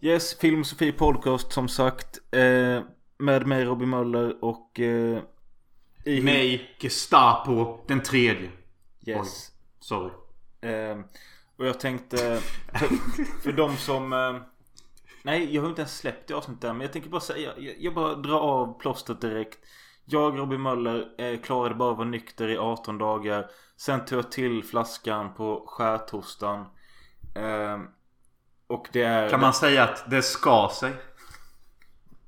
[0.00, 2.18] Yes, Film Sofie Podcast som sagt.
[2.34, 2.82] Eh,
[3.18, 4.80] med mig Robin Möller och...
[4.80, 5.22] Eh,
[6.04, 8.50] i mig Gestapo den tredje.
[9.06, 9.18] Yes.
[9.18, 9.26] Oj,
[9.80, 10.10] sorry.
[10.60, 10.98] Eh,
[11.56, 12.40] och jag tänkte...
[13.42, 14.12] För, de som...
[14.12, 14.36] Eh,
[15.22, 16.76] nej, jag har inte ens släppt det avsnittet än.
[16.76, 17.52] Men jag tänker bara säga...
[17.58, 19.58] Jag, jag bara drar av plåstret direkt.
[20.04, 23.50] Jag, Robin Möller, eh, klarade bara att vara nykter i 18 dagar.
[23.76, 26.64] Sen tog jag till flaskan på skärtorsdagen.
[28.68, 29.30] Och det är...
[29.30, 30.92] Kan man säga att det ska sig?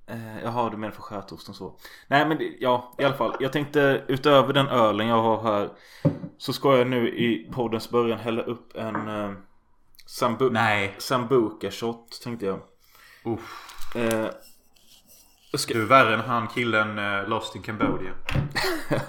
[0.07, 1.77] Eh, jaha, du menar för skärtosten så.
[2.07, 3.37] Nej men ja, i alla fall.
[3.41, 5.71] Jag tänkte utöver den ölen jag har här.
[6.39, 9.33] Så ska jag nu i poddens början hälla upp en eh,
[10.07, 10.95] sambu Nej.
[10.99, 12.61] Sambuca shot tänkte jag.
[13.25, 13.95] Uff.
[13.95, 14.27] Eh,
[15.55, 15.75] ska...
[15.75, 18.13] Du är värre än han killen eh, Lost in Cambodia.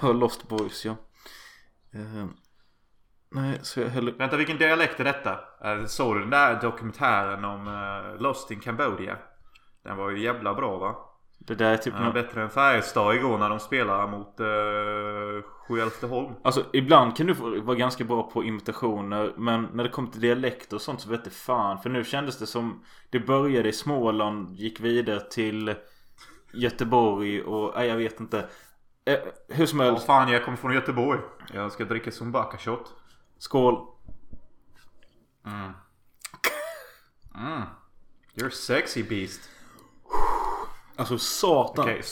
[0.02, 0.96] Lost Boys ja.
[1.92, 2.26] Eh,
[3.34, 4.12] nej, så jag häller...
[4.12, 5.38] Vänta, vilken dialekt är detta?
[5.64, 9.16] Eh, såg du den där dokumentären om uh, Lost in Cambodia?
[9.84, 10.96] Den var ju jävla bra va?
[11.38, 16.34] Det där är typ ja, bättre än Färjestad igår när de spelar mot uh, Sjuhäradsholm.
[16.44, 19.32] Alltså ibland kan du vara ganska bra på imitationer.
[19.36, 21.78] Men när det kommer till dialekter och sånt så vet det fan.
[21.78, 25.74] För nu kändes det som det började i Småland, gick vidare till
[26.52, 28.48] Göteborg och nej, jag vet inte.
[29.04, 30.04] Eh, hur som helst.
[30.08, 31.20] Ja, fan jag kommer från Göteborg.
[31.52, 32.94] Jag ska dricka Zumbaka shot.
[33.42, 33.86] Skål.
[35.46, 35.72] Mm.
[37.34, 37.62] Mm.
[38.34, 39.40] You're sexy beast.
[40.96, 41.84] Alltså satan.
[41.84, 42.02] Okay.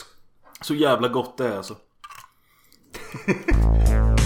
[0.61, 1.77] Så jävla gott det är alltså.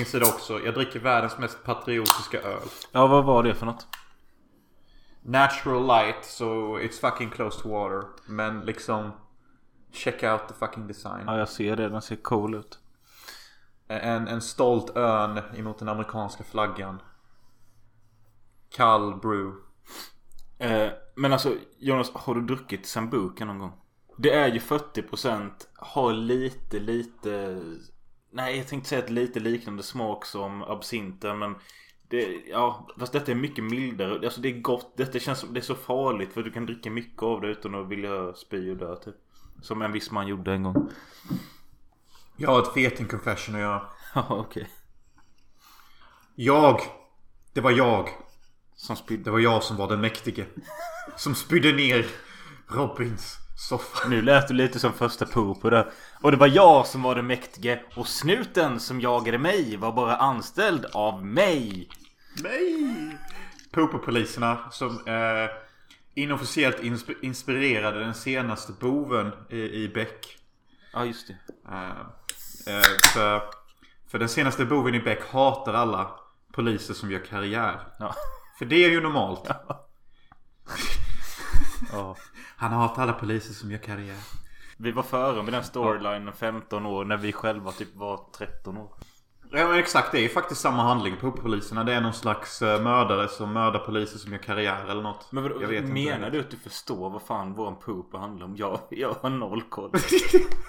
[0.00, 0.60] min sida också.
[0.60, 2.68] Jag dricker världens mest patriotiska öl.
[2.92, 3.86] Ja, vad var det för något?
[5.22, 8.02] Natural light, so it's fucking close to water.
[8.26, 9.10] Men liksom...
[9.92, 11.24] Check out the fucking design.
[11.26, 11.88] Ja, jag ser det.
[11.88, 12.78] Den ser cool ut.
[13.88, 17.02] En, en stolt örn emot den amerikanska flaggan.
[18.76, 19.52] Kall brew.
[20.58, 23.72] Eh, men alltså Jonas, har du druckit Sambuca någon gång?
[24.16, 27.62] Det är ju 40% Har lite, lite
[28.30, 31.54] Nej, jag tänkte säga ett lite liknande smak som absinten men
[32.08, 34.14] det, ja, fast detta är mycket mildare.
[34.24, 34.96] Alltså det är gott.
[34.96, 37.74] Detta känns som det är så farligt för du kan dricka mycket av det utan
[37.74, 39.14] att vilja spy och dö typ.
[39.62, 40.90] Som en viss man gjorde en gång.
[42.36, 43.82] Jag har ett feting confession att göra.
[44.14, 44.62] Ja, okej.
[44.62, 44.64] Okay.
[46.34, 46.80] Jag.
[47.52, 48.08] Det var jag.
[48.74, 49.24] Som spydde.
[49.24, 50.46] Det var jag som var den mäktige.
[51.16, 52.06] som spydde ner
[52.68, 54.08] Robins soffa.
[54.08, 55.24] Nu lät du lite som första
[55.70, 55.90] där.
[56.20, 57.80] Och det var jag som var den mäktige.
[57.94, 61.88] Och snuten som jagade mig var bara anställd av mig.
[62.42, 63.18] Mig!
[63.70, 65.50] Popo-poliserna som eh,
[66.14, 70.38] inofficiellt insp inspirerade den senaste boven i, i Beck.
[70.92, 71.36] Ja, just det.
[71.68, 71.90] Eh,
[72.76, 72.82] eh,
[73.14, 73.42] för,
[74.10, 76.10] för den senaste boven i Beck hatar alla
[76.52, 77.80] poliser som gör karriär.
[77.98, 78.14] Ja.
[78.58, 79.42] För det är ju normalt.
[79.44, 79.88] Ja.
[81.92, 82.16] ja.
[82.60, 84.16] Han hatar alla poliser som gör karriär.
[84.76, 88.90] Vi var före med den storylinen 15 år när vi själva typ var 13 år.
[89.52, 91.84] Ja men exakt, det är ju faktiskt samma handling på poliserna.
[91.84, 95.32] Det är någon slags eh, mördare som mördar poliser som gör karriär eller något.
[95.32, 98.56] Men vad, menar du att du förstår vad fan våran poop handlar om?
[98.56, 99.92] Jag, jag har noll koll.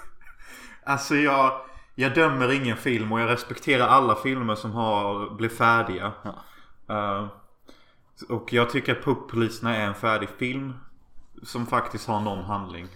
[0.84, 1.60] alltså jag,
[1.94, 6.12] jag dömer ingen film och jag respekterar alla filmer som har blivit färdiga.
[6.22, 6.34] Ja.
[6.94, 7.28] Uh,
[8.28, 10.74] och jag tycker att Poop-poliserna är en färdig film.
[11.42, 12.86] Som faktiskt har någon handling.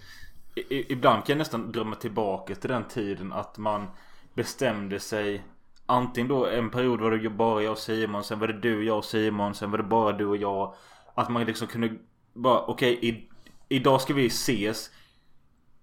[0.55, 3.87] I, ibland kan jag nästan drömma tillbaka till den tiden att man
[4.33, 5.43] bestämde sig
[5.89, 8.97] Antingen då en period var det bara jag och Simon Sen var det du, jag
[8.97, 10.75] och Simon Sen var det bara du och jag.
[11.15, 11.93] Att man liksom kunde
[12.33, 13.27] bara okej okay,
[13.69, 14.89] Idag ska vi ses.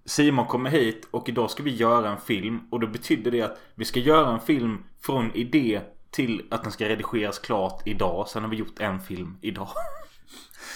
[0.05, 2.61] Simon kommer hit och idag ska vi göra en film.
[2.71, 5.81] Och då betyder det att vi ska göra en film från idé
[6.11, 8.29] till att den ska redigeras klart idag.
[8.29, 9.69] Sen har vi gjort en film idag.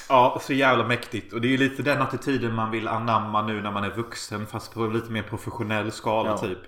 [0.08, 1.32] Ja, så jävla mäktigt.
[1.32, 4.46] Och det är ju lite den attityden man vill anamma nu när man är vuxen.
[4.46, 6.38] Fast på lite mer professionell skala ja.
[6.38, 6.58] typ.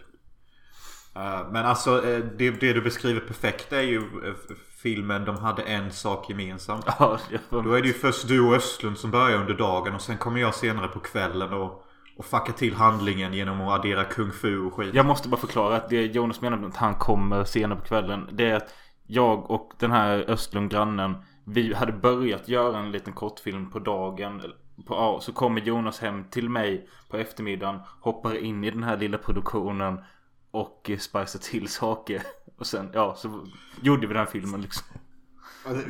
[1.16, 4.34] Uh, men alltså eh, det, det, du beskriver perfekt är ju uh,
[4.82, 6.86] filmen De hade en sak gemensamt.
[6.98, 7.18] Ja,
[7.50, 10.40] Då är det ju först du och Östlund som börjar under dagen och sen kommer
[10.40, 11.84] jag senare på kvällen och,
[12.16, 14.94] och fucka till handlingen genom att addera kung fu och skit.
[14.94, 18.28] Jag måste bara förklara att det Jonas menar med att han kommer senare på kvällen.
[18.32, 18.74] Det är att
[19.06, 24.42] jag och den här Östlund grannen vi hade börjat göra en liten kortfilm på dagen.
[24.86, 27.80] På, ja, så kommer Jonas hem till mig på eftermiddagen.
[28.00, 30.00] Hoppar in i den här lilla produktionen.
[30.50, 32.22] Och eh, spicar till saker.
[32.58, 33.46] Och sen, ja, så
[33.82, 34.86] gjorde vi den filmen liksom.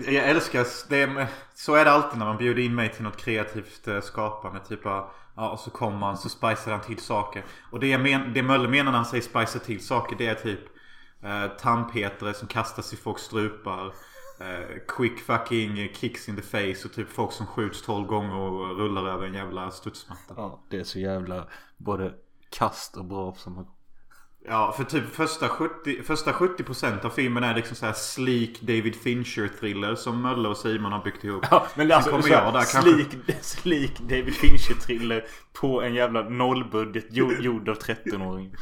[0.07, 3.17] Jag älskar, det är, så är det alltid när man bjuder in mig till något
[3.17, 4.61] kreativt eh, skapande.
[4.61, 7.45] Typ av, ja och så kommer man så spicar han till saker.
[7.71, 10.35] Och det, jag men, det Möller menar när han säger spicar till saker det är
[10.35, 10.61] typ
[11.23, 13.93] eh, tandpetare som kastas i folks strupar.
[14.41, 18.79] Eh, quick fucking kicks in the face och typ folk som skjuts 12 gånger och
[18.79, 20.35] rullar över en jävla studsmatta.
[20.37, 21.47] Ja, det är så jävla
[21.77, 22.15] både
[22.51, 23.67] kast och bra gång.
[24.45, 28.97] Ja, för typ första 70%, första 70% av filmen är liksom så här sleek David
[28.97, 31.47] Fincher thriller som Mölle och Simon har byggt ihop.
[31.51, 33.09] Ja, men alltså kommer jag där sleek,
[33.41, 38.55] sleek David Fincher thriller på en jävla nollbudget jo- gjord av 13-åring.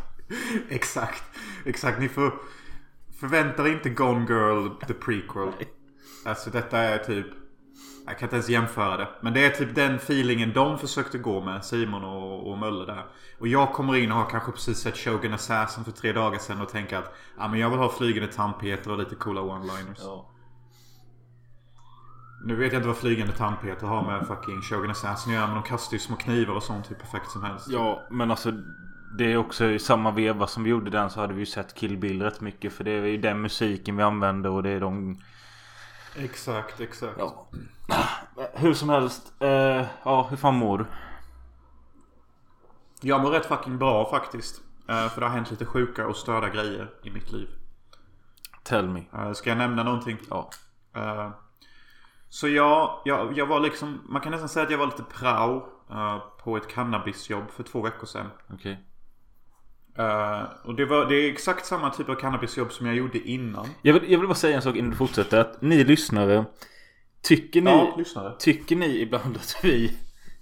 [0.68, 1.22] Exakt.
[1.64, 2.00] Exakt.
[2.00, 2.34] Ni får
[3.20, 5.52] förvänta er inte Gone Girl the prequel.
[6.24, 7.26] Alltså detta är typ...
[8.06, 9.08] Jag kan inte ens jämföra det.
[9.20, 11.64] Men det är typ den feelingen de försökte gå med.
[11.64, 13.06] Simon och, och Mölle där.
[13.38, 16.60] Och jag kommer in och har kanske precis sett Shogun Assassin för tre dagar sedan
[16.60, 20.00] och tänker att ja, men jag vill ha flygande tandpeter och lite coola one-liners.
[20.02, 20.30] Ja.
[22.44, 25.46] Nu vet jag inte vad flygande tandpeter har med fucking Shogun Assassin att göra.
[25.46, 27.68] Men de kastar ju små knivar och sånt hur perfekt som helst.
[27.70, 28.52] ja, men alltså
[29.18, 31.74] det är också i samma veva som vi gjorde den så hade vi ju sett
[31.74, 32.72] Kill Bill rätt mycket.
[32.72, 35.18] För det är ju den musiken vi använder och det är de...
[36.16, 37.16] Exakt, exakt.
[37.18, 37.48] Ja.
[38.54, 39.32] Hur som helst.
[39.40, 40.86] Eh, ja, hur fan mår du?
[43.00, 44.60] Jag mår rätt fucking bra faktiskt.
[44.88, 47.48] Eh, För det har hänt lite sjuka och störda grejer i mitt liv.
[48.62, 49.02] Tell me.
[49.14, 50.18] Eh, Ska jag nämna någonting?
[50.30, 50.50] Ja.
[50.96, 51.30] Eh,
[52.28, 55.66] Så jag, jag, jag var liksom, man kan nästan säga att jag var lite prao
[55.90, 58.26] eh, på ett cannabisjobb för två veckor sedan.
[58.52, 58.86] Okej.
[59.98, 63.66] Eh, Och det, var, det är exakt samma typ av cannabisjobb som jag gjorde innan.
[63.82, 65.38] Jag vill, jag vill bara säga en sak innan du fortsätter.
[65.40, 66.44] Att ni lyssnare.
[67.22, 68.34] Tycker ni, Ja, lyssnare.
[68.38, 69.98] tycker ni ibland att vi...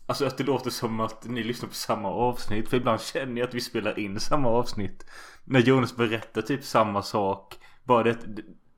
[0.06, 2.68] Alltså att det låter som att ni lyssnar på samma avsnitt.
[2.68, 5.06] För ibland känner jag att vi spelar in samma avsnitt.
[5.44, 7.58] När Jonas berättar typ samma sak.
[7.84, 8.16] Bara det,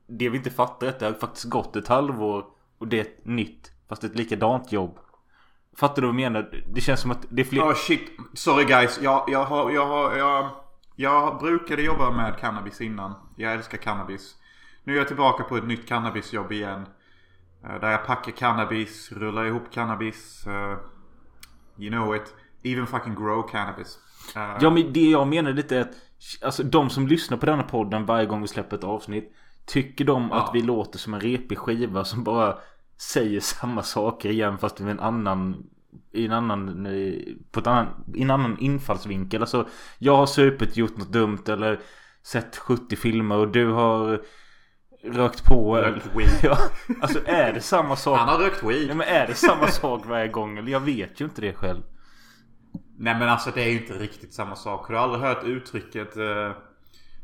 [0.07, 2.45] det vi inte fattar är att det har faktiskt gått ett halvår.
[2.77, 3.71] Och det är ett nytt.
[3.89, 4.97] Fast ett likadant jobb.
[5.77, 6.63] Fattar du vad jag menar?
[6.73, 7.61] Det känns som att det är fler...
[7.61, 8.01] Oh shit.
[8.33, 8.99] Sorry guys.
[9.01, 10.49] Jag, jag, har, jag, har, jag,
[11.01, 13.13] jag brukade jobba med cannabis innan.
[13.35, 14.35] Jag älskar cannabis.
[14.83, 16.85] Nu är jag tillbaka på ett nytt cannabisjobb igen.
[17.63, 20.47] Eh, Där jag packar cannabis, rullar ihop cannabis.
[20.47, 20.77] eh,
[21.77, 22.35] You know it.
[22.63, 23.99] Even fucking grow cannabis.
[24.35, 25.95] Eh, Ja men det jag menar lite är att
[26.41, 29.33] Alltså de som lyssnar på denna podden varje gång vi släpper ett avsnitt
[29.65, 30.51] Tycker de att Ja.
[30.53, 32.57] vi låter som en repig skiva som bara
[32.97, 35.63] Säger samma saker igen fast med en annan
[36.11, 36.87] i en annan,
[37.51, 39.41] på ett annan, i en annan infallsvinkel.
[39.41, 39.67] Alltså
[39.97, 41.79] jag har supit, gjort något dumt eller
[42.23, 44.21] sett 70 filmer och du har
[45.03, 45.77] rökt på.
[45.77, 46.29] Rökt weed.
[46.43, 46.57] Ja,
[47.01, 48.19] alltså är det samma sak?
[48.19, 48.87] Han har rökt weed.
[48.87, 50.57] Nej men är det samma sak varje gång?
[50.57, 51.81] Eller jag vet ju inte det själv.
[52.97, 54.87] Nej men alltså det är ju inte riktigt samma sak.
[54.87, 56.51] Har du aldrig hört uttrycket eh,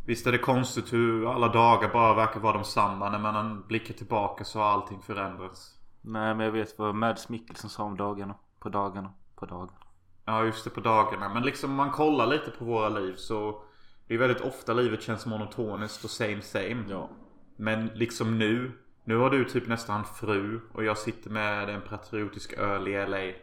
[0.07, 3.09] Visst är det konstigt hur alla dagar bara verkar vara de samma.
[3.09, 5.73] När man blickar tillbaka så har allting förändrats.
[6.01, 8.35] Nej men jag vet vad Mads Mikkelsen sa om dagarna.
[8.59, 9.13] På dagarna.
[9.35, 9.77] På dagarna.
[10.25, 11.33] Ja just det på dagarna.
[11.33, 13.61] Men liksom om man kollar lite på våra liv så
[14.07, 16.83] Det är väldigt ofta livet känns monotoniskt och same same.
[16.89, 17.09] Ja.
[17.55, 18.71] Men liksom nu
[19.03, 23.33] Nu har du typ nästan fru och jag sitter med en patriotisk öl i LA.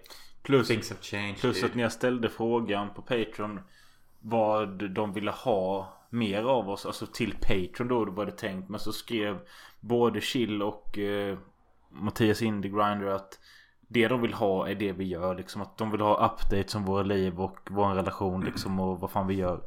[0.43, 1.41] Plus, Things have changed.
[1.41, 1.67] plus dude.
[1.67, 3.61] att när jag ställde frågan på Patreon.
[4.21, 6.87] Vad de ville ha mer av oss.
[6.87, 8.05] Alltså till Patreon då.
[8.05, 8.69] Det var det tänkt.
[8.69, 9.39] Men så skrev
[9.81, 11.39] både Chill och eh,
[11.91, 13.39] Mattias Indie Grinder att
[13.89, 15.35] det de vill ha är det vi gör.
[15.35, 18.81] Liksom att de vill ha updates om våra liv och vår relation liksom.
[18.81, 19.61] Och vad fan vi gör.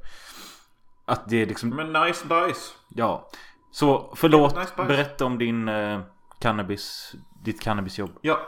[1.06, 2.74] Att det är liksom Men nice dice.
[2.90, 3.30] Ja.
[3.72, 4.58] Så förlåt.
[4.58, 6.00] Nice berätta om din eh,
[6.40, 7.16] cannabis.
[7.44, 8.12] Ditt cannabisjobb.
[8.22, 8.40] Ja.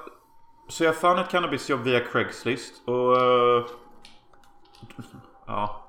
[0.69, 3.17] Så jag fann ett cannabisjobb via Craigslist och...
[3.17, 3.65] eh,
[5.45, 5.85] ja.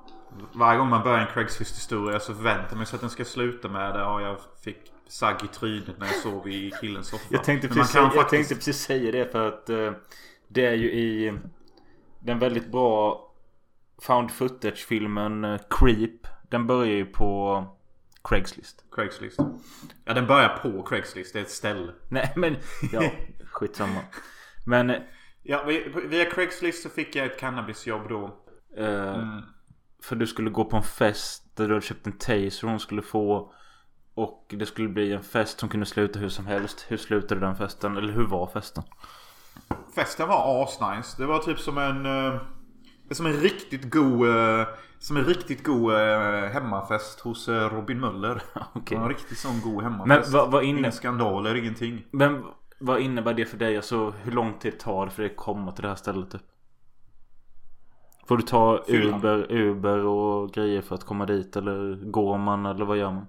[0.53, 3.67] Varje gång man börjar en Craigslist historia så förväntar man sig att den ska sluta
[3.67, 3.99] med det.
[3.99, 7.25] Ja, jag fick sagg i trynet när jag sov i killens soffa.
[7.29, 9.91] Jag tänkte, precis, jag faktiskt- tänkte precis säga det för att eh,
[10.47, 11.33] det är ju i
[12.19, 13.27] den väldigt bra
[14.01, 16.27] found footage-filmen eh, Creep.
[16.49, 17.65] Den börjar ju på
[18.23, 18.85] Craigslist.
[18.91, 19.39] Craigslist.
[20.05, 21.33] Ja, den börjar på Craigslist.
[21.33, 21.91] Det är ett ställe.
[22.09, 22.55] Nej men
[22.91, 23.11] ja,
[23.51, 23.99] skitsamma.
[24.65, 25.01] Men eh,
[25.43, 28.37] Ja, vi- via Craigslist så fick jag ett cannabisjobb då.
[28.77, 29.25] eh,
[30.03, 33.01] för du skulle gå på en fest där du hade köpt en taser hon skulle
[33.01, 33.53] få.
[34.13, 36.85] Och det skulle bli en fest som kunde sluta hur som helst.
[36.87, 37.97] Hur slutade den festen?
[37.97, 38.83] Eller hur var festen?
[39.95, 41.15] Festen var asnice.
[41.21, 42.05] Det var typ som en...
[42.05, 42.41] eh,
[43.11, 44.29] som en riktigt god...
[44.29, 44.67] eh,
[44.99, 48.41] som en riktigt god eh, hemmafest hos Robin Möller.
[48.73, 48.97] Okej.
[48.97, 50.33] En riktigt sån god Men hemmafest.
[50.33, 52.05] vad, vad, inne, Inga skandaler, ingenting.
[52.11, 52.43] men
[52.79, 53.75] vad innebär det för dig?
[53.77, 56.41] Alltså hur lång tid tar det för dig att komma till det här stället typ?
[58.27, 58.83] Får du ta.
[58.87, 61.55] Uber, Uber och grejer för att komma dit?
[61.55, 63.25] Eller går man eller vad gör man?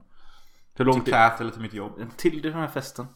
[0.74, 1.14] Hur lång Till tid?
[1.14, 2.16] Cat eller till mitt jobb.
[2.16, 3.06] Till den här festen?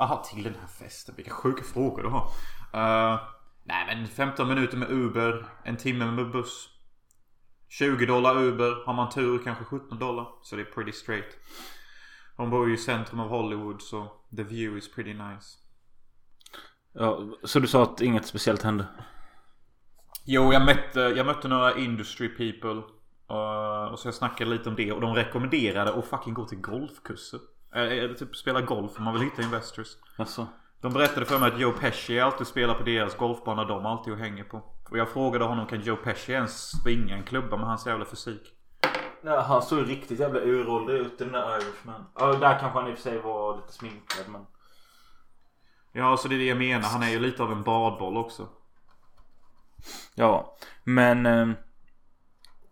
[0.00, 1.14] Aha, till den här festen.
[1.16, 2.24] Vilka sjuka frågor du har.
[2.74, 3.20] Uh,
[3.64, 5.46] nej men 15 minuter med Uber.
[5.64, 6.68] En timme med buss.
[7.68, 8.86] 20 dollar Uber.
[8.86, 10.26] Har man tur kanske 17 dollar.
[10.42, 11.36] Så det är pretty straight.
[12.36, 15.58] Hon bor ju i centrum av Hollywood så the view is pretty nice.
[16.92, 18.86] Ja, så du sa att inget speciellt hände?
[20.24, 22.82] Jo, jag mötte, jag mötte några industry people.
[23.30, 26.58] Uh, och så jag snackade lite om det och de rekommenderade att fucking gå till
[26.58, 27.40] golfkurser.
[27.74, 29.96] Eller typ spela golf om man vill hitta investors.
[30.16, 30.46] Alltså.
[30.80, 34.18] De berättade för mig att Joe Pesci alltid spelar på deras golfbana de alltid och
[34.18, 34.62] hänger på.
[34.90, 38.52] Och jag frågade honom kan Joe Pesci ens springa en klubba med hans jävla fysik?
[39.22, 42.04] Ja, han såg riktigt jävla uråldrig ut den där Irishman.
[42.14, 44.46] Ja, där kanske han i och för sig var lite sminkad men...
[45.92, 46.88] Ja, så det är det jag menar.
[46.88, 48.46] Han är ju lite av en badboll också.
[50.14, 51.26] Ja, men...
[51.26, 51.48] Eh,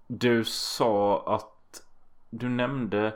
[0.06, 1.82] du sa att...
[2.30, 3.14] Du nämnde...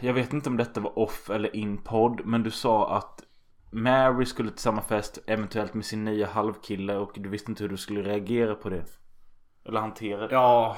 [0.00, 2.20] Jag vet inte om detta var off eller in podd.
[2.24, 3.22] Men du sa att
[3.70, 5.18] Mary skulle till samma fest.
[5.26, 6.96] Eventuellt med sin nya halvkille.
[6.96, 8.84] Och du visste inte hur du skulle reagera på det.
[9.64, 10.34] Eller hantera det.
[10.34, 10.76] Ja.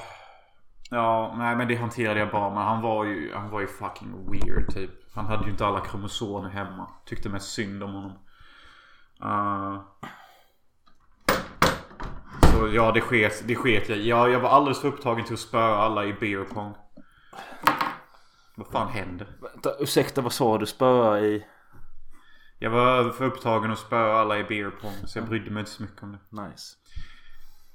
[0.89, 2.49] Ja, nej men det hanterade jag bra.
[2.49, 4.91] Men han var ju, han var ju fucking weird typ.
[5.13, 6.89] Han hade ju inte alla kromosomer hemma.
[7.05, 8.11] Tyckte mest synd om honom.
[9.23, 9.81] Uh,
[12.69, 15.39] så ja, det sket, det sket jag jag, jag var alldeles för upptagen till att
[15.39, 16.73] spöa alla i beer pong.
[18.55, 19.27] Vad fan händer?
[19.41, 20.65] Vänta, ursäkta vad sa du?
[20.65, 21.45] Spöa i?
[22.59, 24.93] Jag var för upptagen att spöa alla i beer pong.
[25.05, 26.41] Så jag brydde mig inte så mycket om det.
[26.41, 26.75] Nice.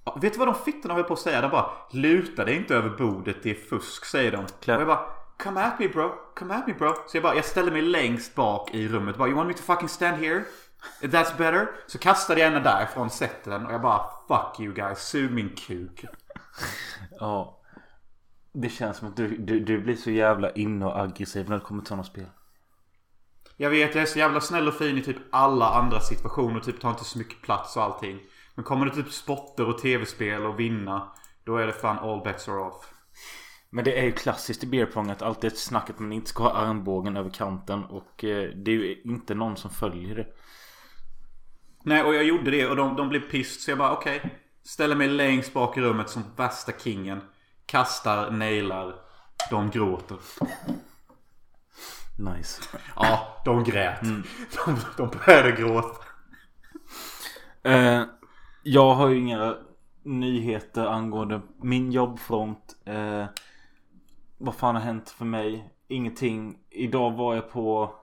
[0.05, 1.41] Ja, vet du vad de fittorna höll på att säga?
[1.41, 4.47] De bara Luta dig inte över bordet, det är fusk säger de.
[4.61, 4.77] Klart.
[4.77, 5.07] Och jag bara
[5.43, 6.95] Come at me bro, come at me bro.
[7.07, 9.17] Så jag bara, jag ställde mig längst bak i rummet.
[9.17, 10.45] Bara, you want me to fucking stand here?
[11.01, 11.71] That's better.
[11.87, 16.05] Så kastade jag henne därifrån sätten och jag bara Fuck you guys, sug min kuk.
[17.21, 17.61] Ja.
[18.53, 21.65] Det känns som att du, du, du blir så jävla inne och aggressiv när det
[21.65, 22.27] kommer till sådana spel.
[23.57, 26.61] Jag vet, jag är så jävla snäll och fin i typ alla andra situationer.
[26.61, 28.21] Typ tar inte så mycket plats och allting.
[28.55, 31.13] Men kommer det typ spotter och tv-spel och vinna.
[31.45, 32.95] Då är det fan all bets are off.
[33.71, 36.43] Men det är ju klassiskt i beerpong att alltid ett snack att man inte ska
[36.43, 37.85] ha armbågen över kanten.
[37.85, 40.27] Och eh, det är ju inte någon som följer det.
[41.83, 43.61] Nej, och jag gjorde det och de, de blev pissed.
[43.63, 44.17] Så jag bara okej.
[44.17, 44.31] Okay.
[44.63, 47.21] Ställer mig längst bak i rummet som värsta kingen.
[47.67, 48.95] Kastar, nailar.
[49.51, 50.19] De gråter.
[52.19, 52.63] Nice.
[52.97, 54.01] Ja, de grät.
[54.67, 56.05] De, de började gråta.
[57.63, 58.03] Eh,
[58.63, 59.57] jag har ju inga
[60.03, 62.77] nyheter angående min jobbfront.
[62.85, 63.25] Eh,
[64.39, 65.75] vad fan har hänt för mig?
[65.89, 66.59] Ingenting.
[66.71, 67.95] Idag var jag på...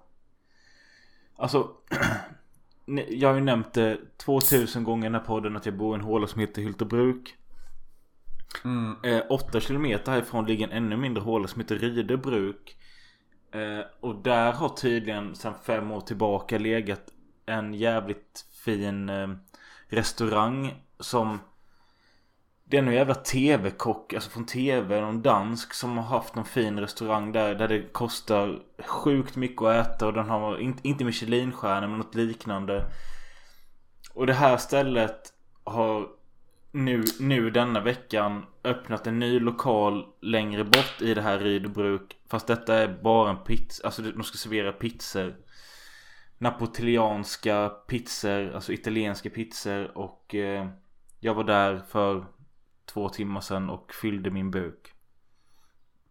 [1.38, 1.72] Alltså...
[3.10, 6.00] jag har ju nämnt det 2000 gånger i den här podden att jag bor i
[6.00, 7.36] en håla som heter Hyltebruk.
[8.64, 8.96] Mm.
[9.04, 12.78] Eh, 8 kilometer härifrån ligger en ännu mindre håla som heter Rydebruk.
[13.52, 17.04] Eh, och där har tydligen sedan fem år tillbaka legat
[17.46, 19.28] en jävligt fin eh,
[19.88, 21.40] restaurang som
[22.70, 26.80] det är någon jävla tv-kock, alltså från tv, någon dansk som har haft någon fin
[26.80, 27.56] restaurang där.
[27.56, 32.16] Där det kostar sjukt mycket att äta och den har inte, inte Michelinstjärna men något
[32.16, 32.92] liknande.
[34.14, 35.34] Och det här stället
[35.64, 36.08] har
[36.72, 42.18] nu, nu denna veckan öppnat en ny lokal längre bort i det här Rydbruk.
[42.30, 45.36] Fast detta är bara en pizza, alltså de ska servera pizzor.
[46.38, 50.68] Napoleanska pizzor, alltså italienska pizzor och eh,
[51.20, 52.26] jag var där för
[52.88, 54.94] två timmar sedan och fyllde min buk.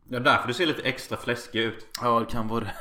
[0.08, 1.86] Ja, därför du ser lite extra fläskig ut.
[2.02, 2.74] Ja, det kan vara det.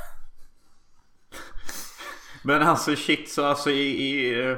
[2.43, 4.57] Men alltså shit så alltså i, i, eh,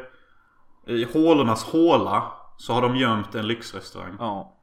[0.85, 4.15] i hålornas håla så har de gömt en lyxrestaurang.
[4.19, 4.57] Ja.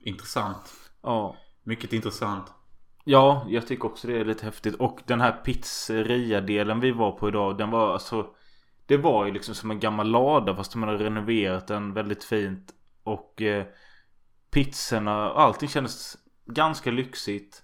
[0.00, 0.72] Intressant.
[1.02, 1.36] Ja.
[1.62, 2.52] Mycket intressant.
[3.04, 4.74] Ja, jag tycker också det är lite häftigt.
[4.74, 8.26] Och den här pizzeria-delen vi var på idag, den var alltså...
[8.86, 12.74] Det var ju liksom som en gammal lada fast de hade renoverat den väldigt fint.
[13.04, 13.66] Och eh,
[14.50, 16.16] pizzorna, allting kändes
[16.46, 17.62] ganska lyxigt.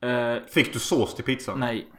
[0.00, 1.60] Eh, Fick du sås till pizzan?
[1.60, 1.92] nej.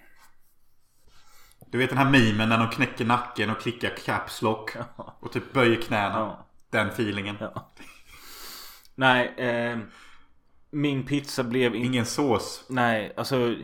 [1.72, 4.72] Du vet den här memen när de knäcker nacken och klickar caps lock.
[5.20, 6.18] Och typ böjer knäna.
[6.20, 6.48] Ja.
[6.70, 7.38] Den feelingen.
[7.40, 7.72] Ja.
[8.96, 9.78] Nej, eh,
[10.70, 11.88] min pizza blev inte...
[11.88, 12.66] Ingen sås.
[12.70, 13.56] Nej, alltså...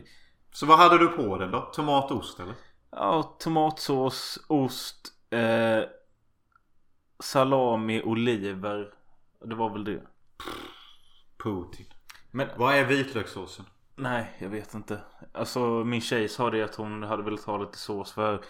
[0.52, 1.62] Så vad hade du på den då?
[1.62, 2.54] Tomat och ost eller?
[2.92, 5.80] Ja, tomatsås, ost, eh,
[7.20, 8.94] salami, oliver.
[9.46, 10.02] Det var väl det.
[11.44, 11.86] Putin.
[12.32, 13.66] Men Vad är vitlökssåsen?
[13.96, 15.00] nej, jag vet inte.
[15.34, 18.42] Alltså min tjej sa det att hon hade velat ha lite sås för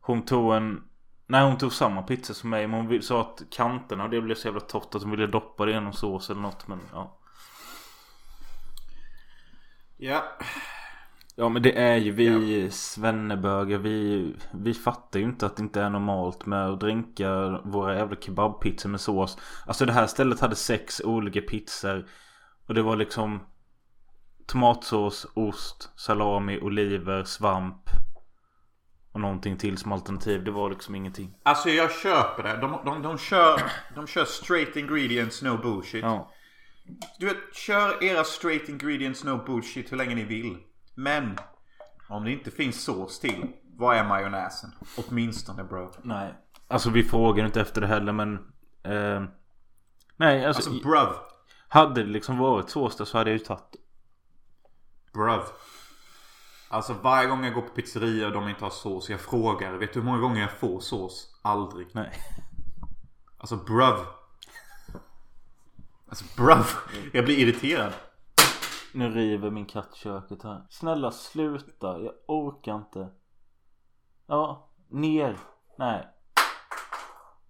[0.00, 0.84] hon tog en...
[1.26, 4.34] Nej hon tog samma pizza som mig men hon sa att kanterna och det blev
[4.34, 7.18] så jävla torrt att hon ville doppa det i någon sås eller något men ja.
[9.96, 10.24] Ja.
[11.34, 15.82] Ja men det är ju vi svennebögar vi, vi fattar ju inte att det inte
[15.82, 19.38] är normalt med att dränka våra jävla kebabpizzor med sås.
[19.66, 22.08] Alltså det här stället hade sex olika pizzor.
[22.66, 23.40] Och det var liksom
[24.46, 27.82] tomatsås, ost, salami, oliver, svamp.
[29.12, 30.44] Och någonting till som alternativ.
[30.44, 31.34] Det var liksom ingenting.
[31.42, 32.56] Alltså jag köper det.
[32.56, 33.60] De, de, de, kör,
[33.94, 36.02] de kör straight ingredients, no bullshit.
[36.02, 36.30] Ja.
[37.18, 40.56] Du vet, kör era straight ingredients, no bullshit hur länge ni vill.
[40.94, 41.36] Men
[42.08, 44.70] om det inte finns sås till, vad är majonnäsen?
[44.96, 45.92] Åtminstone bro.
[46.02, 46.34] Nej.
[46.68, 48.34] Alltså vi frågar inte efter det heller men...
[48.82, 49.22] Eh,
[50.16, 51.08] nej alltså, Alltså bruv.
[51.68, 53.76] Hade det liksom varit sås där så hade jag ju tagit.
[55.12, 55.42] Bruv.
[56.68, 59.10] Alltså varje gång jag går på pizzeria och de inte har sås.
[59.10, 59.72] Jag frågar.
[59.72, 61.40] Vet du hur många gånger jag får sås?
[61.42, 61.86] Aldrig.
[61.92, 62.10] Nej.
[63.38, 64.06] Alltså bruv.
[66.08, 66.66] Alltså bruv.
[67.12, 67.92] Jag blir irriterad.
[68.94, 70.66] Nu river min katt köket här.
[70.70, 72.00] Snälla sluta.
[72.00, 73.08] Jag orkar inte.
[74.26, 75.38] Ja, ner.
[75.78, 76.08] Nej.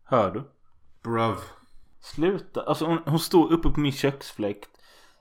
[0.04, 0.50] Hör du?
[1.02, 1.36] Bruv.
[2.00, 2.62] Sluta.
[2.62, 4.70] Alltså hon, hon står uppe på min köksfläkt.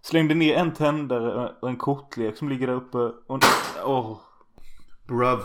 [0.02, 2.98] Slängde ner en tändare och en kortlek som ligger där uppe.
[2.98, 3.40] Och...
[3.86, 4.18] Åh.
[5.08, 5.40] Bruv.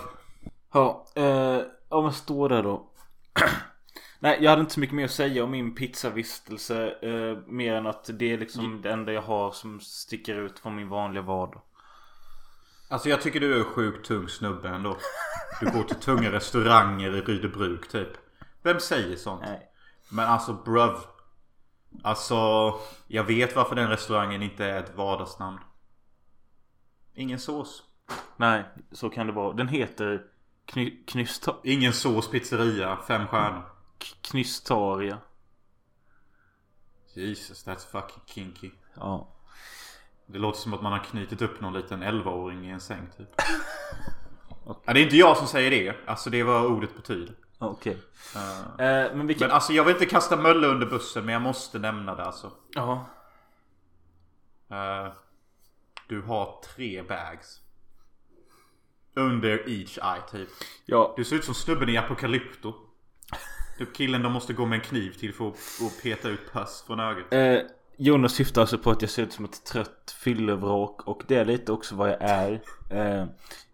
[0.73, 2.91] Ja, eh, ja men stå där då.
[4.19, 6.91] Nej, jag hade inte så mycket mer att säga om min pizzavistelse.
[7.03, 10.77] Eh, mer än att det är liksom det enda jag har som sticker ut från
[10.77, 11.63] min vanliga vardag.
[12.89, 14.97] Alltså jag tycker du är sjukt tung snubbe ändå.
[15.61, 18.09] Du går till tunga restauranger i Rydöbruk typ.
[18.63, 19.43] Vem säger sånt?
[19.45, 19.71] Nej.
[20.09, 20.97] Men alltså bruv.
[22.03, 22.35] Alltså
[23.07, 25.59] jag vet varför den restaurangen inte är ett vardagsnamn.
[27.15, 27.83] Ingen sås.
[28.37, 29.53] Nej, så kan det vara.
[29.53, 30.23] Den heter
[30.65, 31.05] kny,
[31.65, 32.99] Ingen sås pizzeria.
[33.09, 33.76] Fem stjärnor.
[33.99, 35.19] Knystaria.
[37.15, 38.71] Jesus that's fucking kinky.
[38.95, 39.29] Ja.
[40.27, 43.29] Det låter som att man har knutit upp någon liten 11-åring i en säng typ.
[44.67, 45.97] ja, det är inte jag som säger det.
[46.07, 47.35] Alltså det var ordet betyder.
[47.59, 47.97] Okej.
[48.37, 49.47] Uh, Eh, men vilken...
[49.47, 52.53] men alltså jag vill inte kasta Mölle under bussen men jag måste nämna det alltså.
[52.75, 53.07] Ja.
[54.71, 55.13] Eh,
[56.09, 57.61] du har tre bags.
[59.15, 60.49] Under each eye typ.
[60.85, 61.15] Ja.
[61.17, 62.75] Du ser ut som snubben i Apocalypto.
[63.79, 67.01] Typ killen de måste gå med en kniv till för att peta ut pass från
[67.01, 67.33] ögat.
[67.33, 67.59] Eh,
[67.99, 71.45] Jonas syftar alltså på att jag ser ut som ett trött fyllevrak och det är
[71.45, 72.61] lite också vad jag är.
[72.91, 73.27] Eh,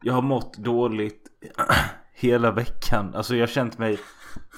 [0.03, 1.29] jag har mått dåligt
[2.15, 3.15] hela veckan.
[3.15, 3.99] Alltså jag har känt mig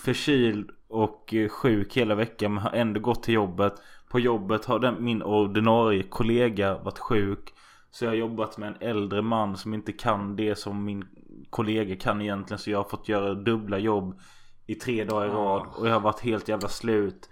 [0.05, 3.75] förkyld och eh, sjuk hela veckan men har ändå gått till jobbet.
[4.09, 7.53] På jobbet har den, min ordinarie kollega varit sjuk.
[7.91, 11.05] Så jag har jobbat med en äldre man som inte kan det som min
[11.51, 12.59] kollega kan egentligen.
[12.59, 14.21] Så jag har fått göra dubbla jobb
[14.67, 15.67] i tre dagar i rad.
[15.77, 17.29] Och jag har varit helt jävla slut.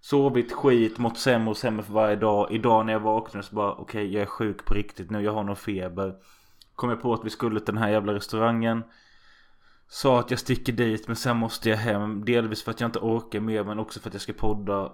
[0.00, 2.50] Sovit skit, mått sämre och sämre för varje dag.
[2.50, 5.44] Idag när jag vaknade så bara okej jag är sjuk på riktigt nu, jag har
[5.44, 6.14] någon feber.
[6.74, 8.84] Kom jag på att vi skulle till den här jävla restaurangen.
[9.88, 12.24] Sa att jag sticker dit men sen måste jag hem.
[12.24, 14.92] Delvis för att jag inte orkar mer men också för att jag ska podda.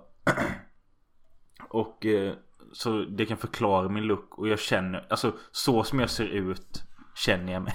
[1.68, 2.34] och eh,
[2.72, 4.38] så det kan förklara min look.
[4.38, 6.82] Och jag känner, alltså så som jag ser ut
[7.14, 7.74] känner jag mig.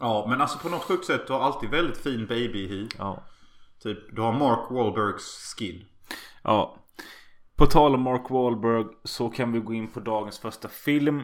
[0.00, 2.88] Ja men alltså på något sjukt sätt du har alltid väldigt fin baby hy.
[2.98, 3.22] ja.
[3.82, 5.84] Typ du har Mark Wahlbergs skin.
[6.42, 6.76] Ja.
[7.56, 11.22] På tal om Mark Wahlberg så kan vi gå in på dagens första film.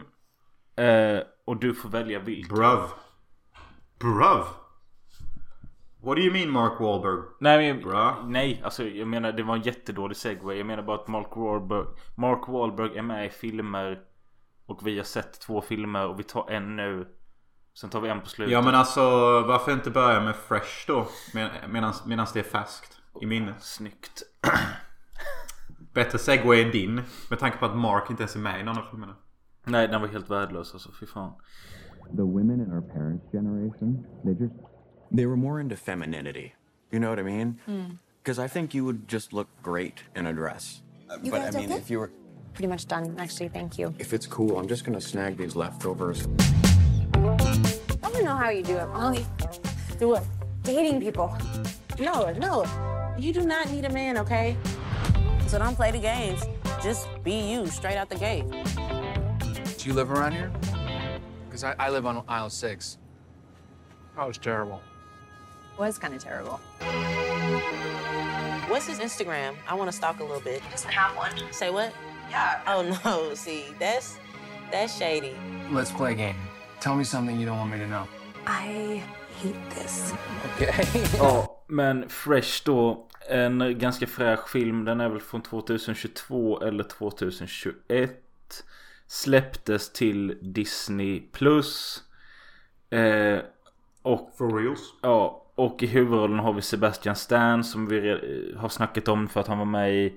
[0.75, 2.55] Eh, och du får välja vilken.
[2.55, 2.79] Bruv.
[3.99, 4.43] Bruv.
[6.01, 7.23] What do you mean Mark Wahlberg?
[7.39, 8.23] Nej, men, Bra.
[8.27, 10.57] nej, alltså jag menar det var en jättedålig segway.
[10.57, 11.85] Jag menar bara att Mark Wahlberg,
[12.17, 13.99] Mark Wahlberg är med i filmer.
[14.65, 17.07] Och vi har sett två filmer och vi tar en nu.
[17.73, 18.51] Sen tar vi en på slutet.
[18.51, 19.01] Ja men alltså
[19.41, 21.07] varför inte börja med Fresh då?
[21.33, 23.55] Med, medans, medans det är färskt i minnet.
[23.63, 24.23] Snyggt.
[25.93, 27.01] Bättre segway än din.
[27.29, 29.15] Med tanke på att Mark inte ens är med i någon av filmerna.
[29.63, 30.91] Nej, den var helt värdelös alltså.
[30.99, 31.31] Fy fan.
[32.15, 34.53] the women in our parents' generation, they just
[35.11, 36.53] They were more into femininity.
[36.91, 37.59] You know what I mean?
[38.23, 40.81] Because I think you would just look great in a dress.
[41.23, 41.79] You but guys I mean, okay?
[41.79, 42.11] if you were,
[42.53, 43.49] Pretty much done, actually.
[43.49, 43.95] Thank you.
[43.99, 46.27] if it's cool, I'm just gonna snag these leftovers.
[48.23, 49.25] I don't know how you do it, Molly.
[49.99, 50.23] Do it.
[50.61, 51.37] Dating people.
[51.99, 52.65] No, no.
[53.19, 54.55] You do not need a man, okay?
[55.47, 56.41] So don't play the games.
[56.81, 58.49] Just be you straight out the gate.
[59.77, 60.49] Do you live around here?
[61.47, 62.97] Because I, I live on aisle six.
[64.17, 64.81] Oh, it's terrible.
[65.73, 66.61] It Was kind of terrible.
[68.69, 69.55] What's his Instagram?
[69.67, 70.61] I want to stalk a little bit.
[70.61, 71.33] He doesn't have one.
[71.51, 71.93] Say what?
[72.29, 72.61] Yeah.
[72.67, 74.17] Oh no, see, that's
[74.71, 75.35] that's shady.
[75.69, 76.35] Let's play a game.
[76.83, 78.03] Tell me something you don't want me to know.
[78.45, 79.03] I
[79.41, 80.13] hate this.
[80.55, 80.85] Okay.
[81.17, 83.07] Ja, men Fresh då.
[83.29, 84.85] En ganska fräsch film.
[84.85, 88.19] Den är väl från 2022 eller 2021.
[89.07, 92.01] Släpptes till Disney Plus.
[92.89, 93.39] Eh,
[94.01, 94.93] och For reals.
[95.01, 98.09] Ja, och i huvudrollen har vi Sebastian Stan som vi
[98.57, 100.13] har snackat om för att han var med i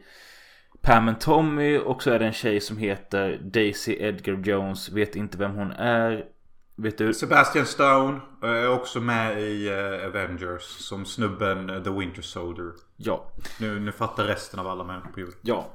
[0.80, 4.88] Pam and Tommy och så är det en tjej som heter Daisy Edgar Jones.
[4.88, 6.35] Vet inte vem hon är.
[6.78, 7.14] Vet du?
[7.14, 12.72] Sebastian Stone eh, är också med i eh, Avengers som snubben eh, The Winter Soldier.
[12.96, 13.24] Ja.
[13.60, 15.38] Nu, nu fattar resten av alla människor på jorden.
[15.42, 15.66] Ja.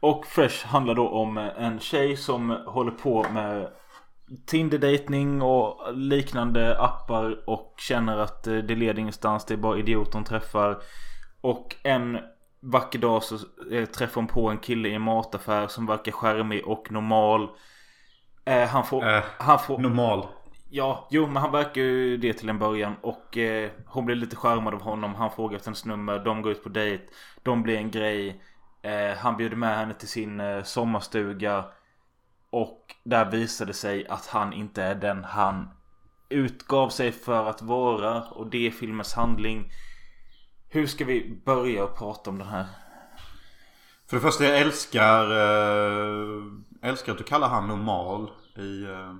[0.00, 3.68] Och Fresh handlar då om en tjej som håller på med
[4.46, 9.44] Tinder-dating och liknande appar och känner att det leder ingenstans.
[9.44, 10.82] Det är bara idioter hon träffar.
[11.40, 12.18] Och en
[12.60, 13.38] vacker dag så
[13.96, 17.48] träffar hon på en kille i en mataffär som verkar charmig och normal.
[18.44, 19.08] Eh, han får...
[19.08, 20.26] Eh, han får Normal.
[20.76, 24.36] Ja, jo men han verkar ju det till en början och eh, hon blir lite
[24.36, 25.14] charmad av honom.
[25.14, 26.18] Han frågar efter hennes nummer.
[26.18, 27.04] De går ut på dejt.
[27.42, 28.42] De blir en grej.
[28.82, 31.64] Eh, han bjuder med henne till sin eh, sommarstuga.
[32.50, 35.68] Och där visade sig att han inte är den han
[36.28, 38.22] utgav sig för att vara.
[38.22, 39.72] Och det är filmens handling.
[40.68, 42.66] Hur ska vi börja prata om den här?
[44.06, 46.42] För det första, jag älskar, eh,
[46.82, 49.14] älskar att du kallar han normal i, eh,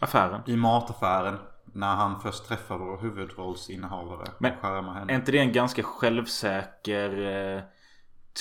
[0.00, 0.40] Affären.
[0.46, 1.38] i mataffären.
[1.72, 4.52] När han först träffar vår huvudrollsinnehavare Men-
[4.88, 5.12] och henne.
[5.12, 7.62] Är inte det en ganska självsäker eh,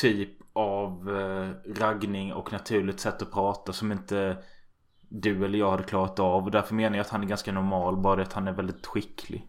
[0.01, 4.37] typ av eh, raggning och naturligt sätt att prata som inte
[5.09, 6.43] du eller jag hade klarat av.
[6.43, 7.97] Och därför menar jag att han är ganska normal.
[7.97, 9.47] Bara det att han är väldigt skicklig.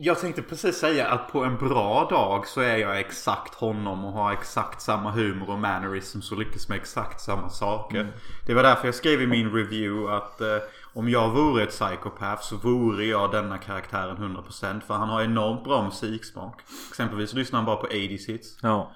[0.00, 4.12] Jag tänkte precis säga att på en bra dag så är jag exakt honom och
[4.12, 8.08] har exakt samma humor och mannerisms och lyckas med exakt samma saker.
[8.46, 10.56] Det var därför jag skrev i min review att eh,
[10.98, 15.64] om jag vore ett psykopat så vore jag denna karaktären 100% för han har enormt
[15.64, 16.60] bra musiksmak.
[16.90, 18.58] Exempelvis lyssnar han bara på 80s hits.
[18.62, 18.90] Ja.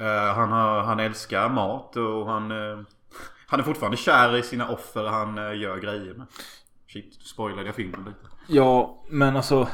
[0.00, 2.80] Eh, han, har, han älskar mat och han, eh,
[3.46, 6.26] han är fortfarande kär i sina offer han eh, gör grejer med.
[6.88, 8.34] Shit, spoilade jag filmen lite.
[8.46, 9.68] Ja, men alltså.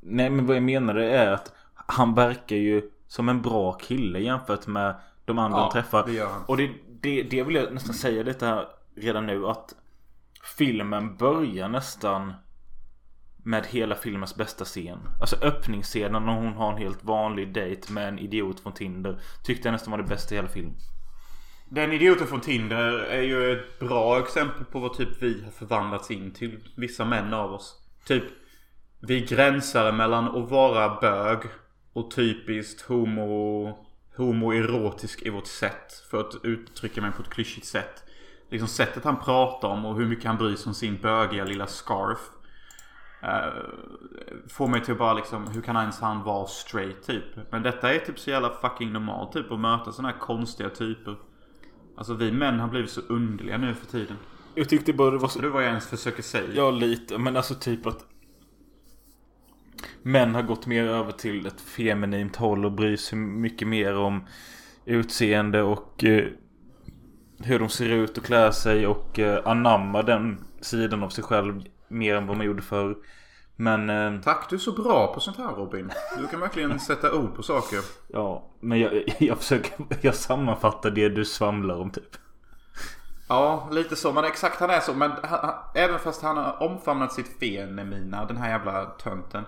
[0.00, 4.66] Nej, men vad jag menade är att han verkar ju som en bra kille jämfört
[4.66, 4.94] med
[5.24, 6.06] de andra Ja, han träffar.
[6.06, 6.44] det gör han.
[6.44, 6.70] Och det,
[7.00, 9.74] det, det vill jag nästan säga lite här redan nu att
[10.56, 12.32] filmen börjar nästan
[13.44, 14.98] med hela filmens bästa scen.
[15.20, 19.20] Alltså öppningsscenen när hon har en helt vanlig dejt med en idiot från Tinder.
[19.44, 20.74] Tyckte jag nästan var det bästa i hela filmen.
[21.68, 26.10] Den idioten från Tinder är ju ett bra exempel på vad typ vi har förvandlats
[26.10, 26.68] in till.
[26.76, 27.76] Vissa män av oss.
[28.06, 28.24] Typ
[29.00, 31.38] vi gränsar mellan att vara bög
[31.92, 33.86] och typiskt homo
[34.16, 35.92] homoerotisk i vårt sätt.
[36.10, 38.04] För att uttrycka mig på ett klyschigt sätt.
[38.50, 41.66] Liksom sättet han pratar om och hur mycket han bryr sig om sin bögiga lilla
[41.66, 42.18] scarf.
[43.22, 43.52] eh,
[44.48, 47.24] får mig till att bara liksom, hur kan ens han vara straight typ?
[47.50, 51.16] Men detta är typ så jävla fucking normalt typ att möta sådana här konstiga typer.
[51.96, 54.16] Alltså vi män har blivit så underliga nu för tiden.
[54.54, 56.50] Jag tyckte bara det var så det är vad jag ens försöker säga.
[56.54, 57.18] Ja, lite.
[57.18, 58.06] Men alltså typ att
[60.02, 64.26] Män har gått mer över till ett feminint håll och bryr sig mycket mer om
[64.84, 66.26] utseende och eh,
[67.44, 71.62] hur de ser ut och klär sig och eh, anammar den sidan av sig själv
[71.88, 72.96] mer än vad man gjorde förr.
[73.56, 75.92] Men eh, Tack, du är så bra på sånt här Robin.
[76.18, 77.78] Du kan verkligen sätta ord på saker.
[78.08, 82.16] ja, men jag, jag försöker, jag sammanfattar det du svamlar om typ.
[83.28, 84.12] Ja, lite så.
[84.12, 84.94] Men exakt han är så.
[84.94, 89.44] Men han, han, även fast han har omfamnat sitt Fenemina, den här jävla tönten.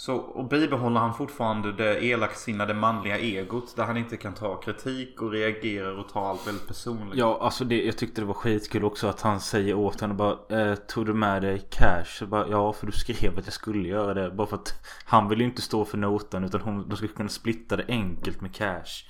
[0.00, 3.76] Så och bibehåller han fortfarande det elaksinnade manliga egot.
[3.76, 7.18] Där han inte kan ta kritik och reagerar och ta allt väldigt personligt.
[7.18, 10.60] Ja, alltså det, jag tyckte det var skitkul också att han säger åt henne bara
[10.60, 12.04] eh, Tog du med dig cash?
[12.18, 14.30] Så bara, ja, för du skrev att jag skulle göra det.
[14.30, 17.28] Bara för att han vill ju inte stå för notan utan hon, de skulle kunna
[17.28, 19.06] splitta det enkelt med cash.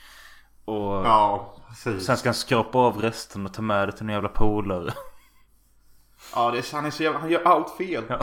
[0.65, 2.07] Och Ja, precis.
[2.07, 4.93] sen ska han skrapa av resten och ta med det till en jävla polare.
[6.35, 8.05] Ja, det är, han är så jävla, han gör allt fel.
[8.09, 8.19] Ja.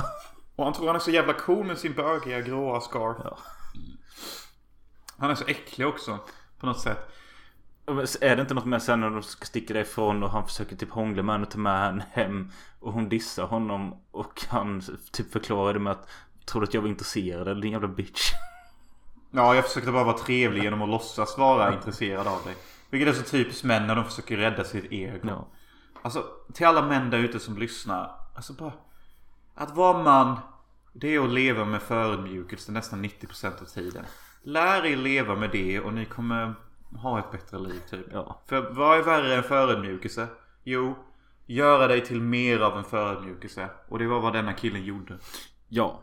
[0.57, 3.17] Och han tror han är så jävla cool med sin bögiga gråa scarf.
[3.23, 3.37] Ja.
[5.17, 6.19] Han är så äcklig också.
[6.59, 7.09] På något sätt.
[8.21, 10.91] Är det inte något med sen när de ska sticka därifrån och han försöker typ
[10.91, 12.51] hångla med henne och ta med henne hem.
[12.79, 16.09] Och hon dissar honom och han typ förklarar det med att
[16.47, 18.31] Tror du att jag var intresserad eller din jävla bitch?
[19.31, 22.55] Ja, jag försökte bara vara trevlig genom att låtsas vara intresserad av dig.
[22.89, 25.27] Vilket är så typiskt män när de försöker rädda sitt ego.
[25.27, 25.47] Ja.
[26.01, 28.11] Alltså, till alla män där ute som lyssnar.
[28.35, 28.73] Alltså bara...
[29.59, 30.37] Att vara man,
[30.93, 34.05] det är att leva med förödmjukelse nästan 90% av tiden.
[34.43, 36.55] Lär er leva med det och ni kommer
[36.95, 38.05] ha ett bättre liv typ.
[38.11, 38.41] Ja.
[38.47, 40.27] För vad är värre än förödmjukelse?
[40.63, 40.95] Jo,
[41.45, 43.69] göra dig till mer av en förödmjukelse.
[43.89, 45.17] Och det var vad denna killen gjorde.
[45.67, 46.01] Ja.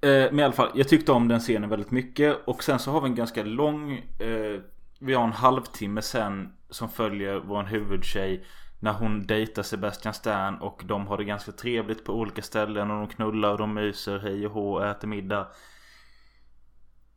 [0.00, 2.36] Eh, men i alla fall, jag tyckte om den scenen väldigt mycket.
[2.44, 4.60] Och sen så har vi en ganska lång eh,
[4.98, 8.44] Vi har en halvtimme sen som följer vår huvudtjej
[8.80, 12.96] när hon dejtar Sebastian Stan och de har det ganska trevligt på olika ställen och
[12.96, 15.46] de knullar och de myser hej och hå och äter middag.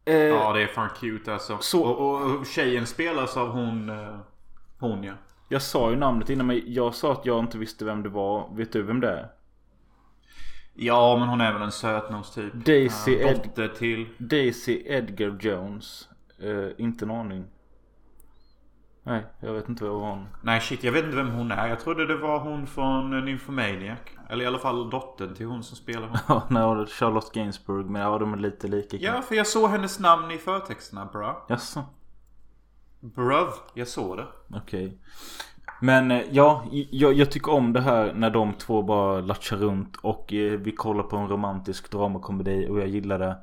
[0.06, 1.58] Eh, Ja det är fan cute alltså.
[1.62, 3.90] Så- Och, och, och tjejen spelas av hon...
[3.90, 4.16] eh,
[4.80, 5.14] Hon ja.
[5.50, 6.74] Jag sa ju namnet innan mig.
[6.74, 8.50] Jag sa att jag inte visste vem det var.
[8.56, 9.30] Vet du vem det är?
[10.74, 12.54] Ja men hon är väl en sötnos typ.
[12.54, 14.08] Daisy Eh, Ed- till...
[14.18, 16.10] Daisy Edgar Jones.
[16.40, 17.46] Eh, inte en aning.
[19.10, 20.28] Nej, jag vet inte vad hon...
[20.42, 21.68] Nej shit jag vet inte vem hon är.
[21.68, 24.00] Jag trodde det var hon från Nymphomaniac.
[24.30, 26.18] Eller i alla fall dottern till hon som spelar hon.
[26.28, 27.90] Ja, nej, Charlotte Gainsbourg.
[27.90, 28.98] Men ja, de är lite lika.
[28.98, 31.46] Ja för jag såg hennes namn i förtexterna bra.
[31.50, 31.84] Jaså?
[33.00, 33.48] Bruv.
[33.74, 34.28] Jag såg det.
[34.54, 35.02] Okej.
[35.82, 39.98] Men eh, ja, jag, jag tycker om det här när de två bara latchar runt
[39.98, 43.38] och eh, vi kollar på en romantisk dramakomedi och jag gillar det.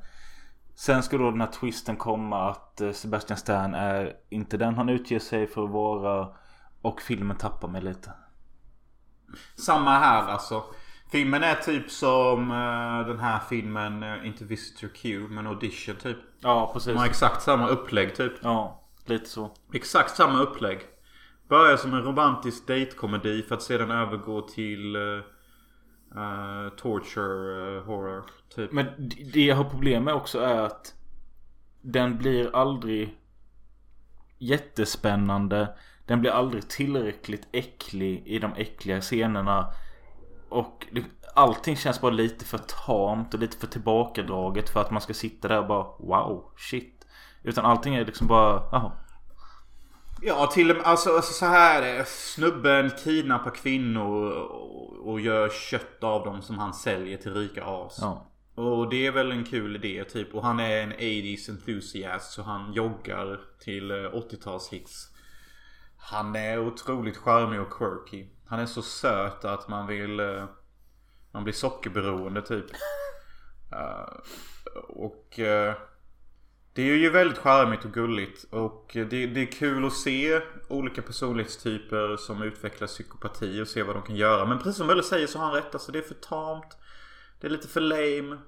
[0.76, 4.88] Sen ska då den här twisten komma att eh, Sebastian Stan är inte den han
[4.88, 6.28] utger sig för att vara
[6.82, 8.10] och filmen tappar mig lite.
[9.54, 10.64] Samma här alltså.
[11.10, 16.18] Filmen är typ som eh, den här filmen, eh, inte Visitor Q, men Audition typ.
[16.40, 16.92] Ja, precis.
[16.92, 18.32] De har exakt samma upplägg typ.
[18.42, 19.50] Ja, lite så.
[19.72, 20.80] Exakt samma upplägg.
[21.48, 24.96] Börjar som en romantisk datekomedi för att sedan övergå till
[26.16, 28.22] uh, torture uh, horror.
[28.54, 28.72] Typ.
[28.72, 28.86] Men
[29.32, 30.94] det jag har problem med också är att
[31.80, 33.18] den blir aldrig
[34.38, 35.76] jättespännande.
[36.06, 39.72] Den blir aldrig tillräckligt äcklig i de äckliga scenerna.
[40.48, 45.00] Och det, allting känns bara lite för tamt och lite för tillbakadraget för att man
[45.00, 47.06] ska sitta där och bara wow, shit.
[47.42, 48.92] Utan allting är liksom bara, jaha.
[50.22, 52.04] Ja till och med, alltså, alltså så här är det.
[52.08, 57.98] Snubben kidnappar kvinnor och, och gör kött av dem som han säljer till rika as.
[58.00, 58.26] Ja.
[58.54, 60.34] Och det är väl en kul idé typ.
[60.34, 65.12] Och han är en 80s enthusiast så han joggar till eh, 80-talshits.
[65.96, 68.26] Han är otroligt charmig och quirky.
[68.46, 70.20] Han är så söt att man vill...
[70.20, 70.44] eh,
[71.32, 72.66] Man blir sockerberoende typ.
[73.72, 74.18] Eh,
[74.88, 75.38] och...
[76.76, 78.44] Det är ju väldigt charmigt och gulligt.
[78.50, 83.96] Och det, det är kul att se olika personlighetstyper som utvecklar psykopati och se vad
[83.96, 84.44] de kan göra.
[84.44, 85.74] Men precis som Möller säger så har han rätt.
[85.74, 86.76] Alltså det är för tamt.
[87.40, 88.38] Det är lite för lame.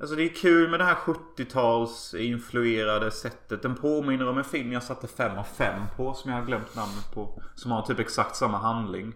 [0.00, 3.62] Alltså det är kul med det här 70-tals influerade sättet.
[3.62, 6.76] Den påminner om en film jag satte 5 av 5 på som jag har glömt
[6.76, 7.42] namnet på.
[7.54, 9.14] Som har typ exakt samma handling.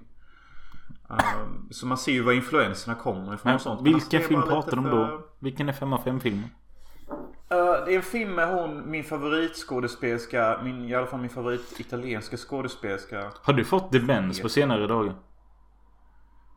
[1.09, 3.81] Um, så man ser ju var influenserna kommer ifrån och sånt.
[3.81, 5.27] Men alltså, film pratar de för- då?
[5.39, 6.49] Vilken är 5 av 5 filmen?
[7.11, 11.81] Uh, det är en film med hon, min favoritskådespelerska, min, i alla fall min favorit
[11.81, 13.33] italienska skådespelerska.
[13.43, 15.15] Har du fått demens på senare dagar?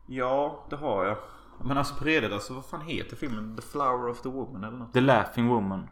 [0.06, 1.16] Ja, det har jag.
[1.64, 3.56] Men alltså på redet, alltså vad fan heter filmen?
[3.56, 4.92] The Flower of the Woman eller något?
[4.92, 5.88] The Laughing Woman.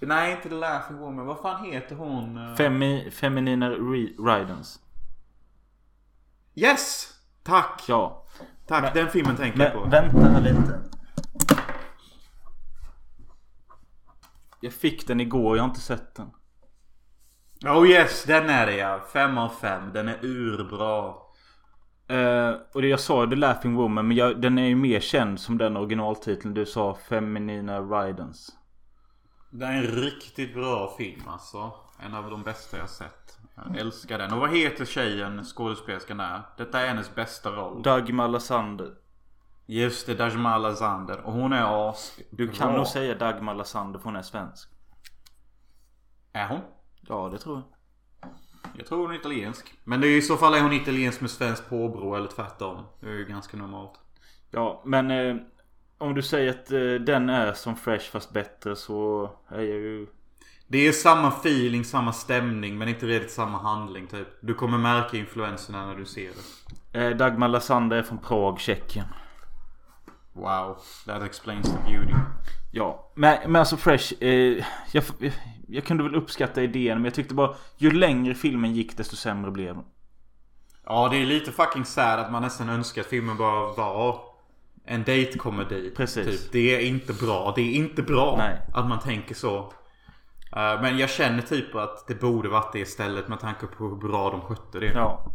[0.00, 1.26] Nej, inte The Laughing Woman.
[1.26, 2.48] Vad fan heter hon?
[2.48, 2.54] eh?
[2.54, 3.70] Femi, Feminina
[4.18, 4.80] Ridens.
[6.54, 7.12] Yes!
[7.42, 7.84] Tack!
[7.88, 8.24] Ja.
[8.66, 9.80] Tack, den filmen tänker jag på.
[9.80, 10.80] Men vänta lite.
[14.60, 16.30] Jag fick den igår, jag har inte sett den.
[17.64, 19.00] Oh yes, den är det ja.
[19.12, 19.92] Fem av fem.
[19.92, 21.14] Den är urbra.
[22.08, 25.40] Eh, och det jag sa, The Laughing Woman, men jag, den är ju mer känd
[25.40, 28.50] som den originaltiteln du sa, Feminina Ridens.
[29.50, 31.72] Det är en riktigt bra film alltså.
[32.06, 33.38] En av de bästa jag sett.
[33.56, 34.32] Jag älskar den.
[34.32, 36.42] Och vad heter tjejen, skådespelerskan där?
[36.56, 37.82] Detta är hennes bästa roll.
[37.82, 38.94] Dagmar Lassander.
[39.70, 41.20] Just det, Dajma Lazander.
[41.20, 42.18] Och hon är as.
[42.30, 42.76] Du kan bra.
[42.76, 44.68] nog säga Dagmar Lassander för hon är svensk.
[46.32, 46.60] Är hon?
[47.00, 48.30] Ja, det tror jag.
[48.76, 49.74] Jag tror hon är italiensk.
[49.84, 52.84] Men det är i så fall är hon italiensk med svenskt påbrå eller tvärtom.
[53.00, 54.00] Det är ju ganska normalt.
[54.50, 55.36] Ja, men eh,
[55.98, 60.06] om du säger att eh, den är som Fresh fast bättre så är jag ju...
[60.66, 64.28] Det är samma feeling, samma stämning men inte riktigt samma handling typ.
[64.40, 66.30] Du kommer märka influenserna när du ser
[66.92, 67.06] det.
[67.06, 69.06] Eh, Dagmar Lassander är från Prag, Tjeckien.
[70.32, 72.14] Wow, that explains the beauty.
[72.72, 74.12] Ja, men, men alltså Fresh.
[74.20, 75.04] Eh, jag,
[75.68, 79.50] jag, kunde väl uppskatta idén men jag tyckte bara ju längre filmen gick desto sämre
[79.50, 79.84] blev den.
[80.84, 84.20] Ja, det är lite fucking sad att man nästan önskar att filmen bara var
[84.84, 85.92] en date-komedi.
[85.96, 86.42] Precis.
[86.42, 86.52] Typ.
[86.52, 87.52] Det är inte bra.
[87.56, 88.60] Det är inte bra Nej.
[88.74, 89.72] att man tänker så.
[90.56, 93.96] Eh, Men jag känner typ att det borde varit det istället med tanke på hur
[93.96, 94.92] bra de skötte det.
[94.94, 95.34] Ja,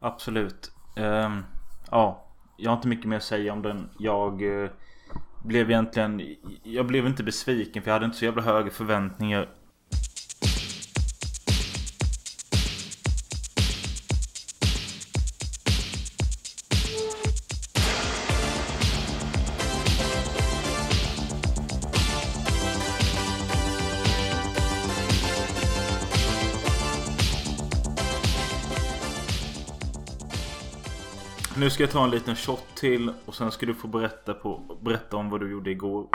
[0.00, 0.72] absolut.
[0.96, 1.44] Ehm,
[1.90, 2.27] ja,
[2.60, 3.88] jag har inte mycket mer att säga om den.
[3.98, 4.70] Jag eh,
[5.44, 6.36] blev egentligen...
[6.62, 9.48] Jag blev inte besviken för jag hade inte så jävla höga förväntningar.
[31.68, 34.78] Nu ska jag ta en liten shot till och sen ska du få berätta, på,
[34.80, 36.08] berätta om vad du gjorde igår.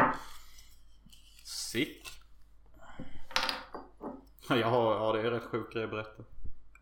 [1.44, 2.10] Sick.
[4.48, 6.24] Har, ja, det är rätt sjuk grej att berätta.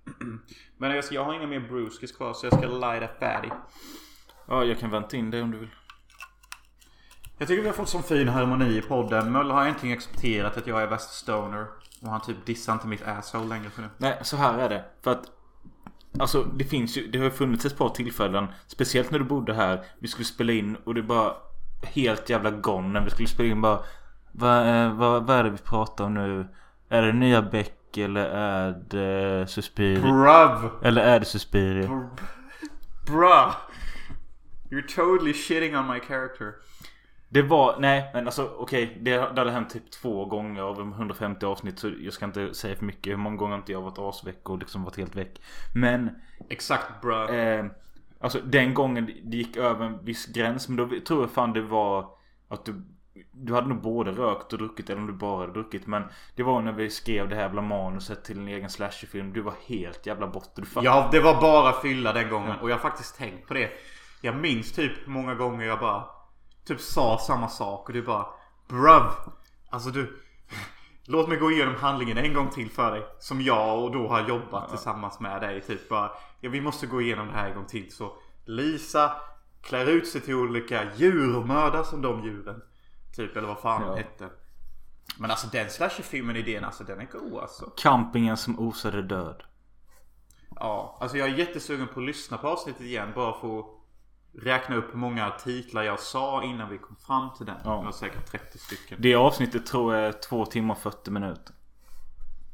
[0.78, 3.50] Men jag, ska, jag har inga mer brewskis kvar så jag ska lighta fatty.
[4.48, 5.76] Ja, jag kan vänta in dig om du vill.
[7.38, 9.32] Jag tycker vi har fått sån fin harmoni i podden.
[9.32, 11.68] Möller har äntligen accepterat att jag är värsta stoner.
[12.02, 13.90] Och han typ dissar inte mitt asshole längre för nu.
[13.98, 14.86] Nej, så här är det.
[15.02, 15.41] För att
[16.20, 19.54] Alltså det finns ju, det har ju funnits ett par tillfällen Speciellt när du bodde
[19.54, 21.34] här Vi skulle spela in och det bara
[21.84, 23.80] Helt jävla gone när vi skulle spela in bara
[24.32, 26.48] Vad, eh, vad, vad är det vi pratar om nu?
[26.90, 30.02] Är det nya Beck eller är det Suspiria?
[30.02, 30.72] Bruv!
[30.84, 32.10] Eller är det Suspiria?
[33.08, 33.56] Bruh!
[34.70, 36.56] You're totally shitting on my character.
[37.34, 40.94] Det var, nej men alltså okej det, det hade hänt typ två gånger av de
[40.94, 44.00] 150 avsnitt så jag ska inte säga för mycket hur många gånger inte jag varit
[44.00, 45.42] asväck och liksom varit helt väck.
[45.76, 46.10] Men
[46.50, 47.36] Exakt bruh.
[47.36, 47.66] eh,
[48.20, 51.62] Alltså den gången det gick över en viss gräns men då tror jag fan det
[51.62, 52.10] var
[52.48, 52.82] att du
[53.32, 56.04] du hade nog både rökt och druckit eller om du bara hade druckit Men
[56.36, 59.54] det var när vi skrev det här jävla manuset till en egen slasherfilm Du var
[59.68, 62.56] helt jävla borta Ja, det var bara fylla den gången.
[62.62, 63.70] Och jag har faktiskt tänkt på det.
[64.22, 66.06] Jag minns typ många gånger jag bara
[66.66, 68.26] typ sa samma sak och du bara
[68.68, 69.04] Bruv!
[69.70, 70.20] Alltså du
[71.06, 73.06] Låt mig gå igenom handlingen en gång till för dig.
[73.20, 75.62] Som jag och då har jobbat tillsammans med dig.
[75.62, 77.92] Typ bara Ja vi måste gå igenom det här en gång till.
[77.92, 78.14] Så
[78.46, 79.12] Lisa
[79.62, 82.62] klär ut sig till olika djur och mördar som de djuren.
[83.16, 83.96] Typ eller vad fan Ja.
[83.96, 84.30] hette.
[85.18, 87.66] Men alltså den slasherfilmen idén alltså den är god alltså.
[87.78, 89.44] Campingen som osade död
[90.56, 93.66] Ja, alltså jag är jättesugen på att lyssna på avsnittet igen bara för att
[94.34, 97.58] räkna upp hur många titlar jag sa innan vi kom fram till den.
[97.64, 97.78] Ja.
[97.78, 98.98] Det var säkert 30 stycken.
[99.02, 101.56] Det avsnittet tror jag är 2 timmar och 40 minuter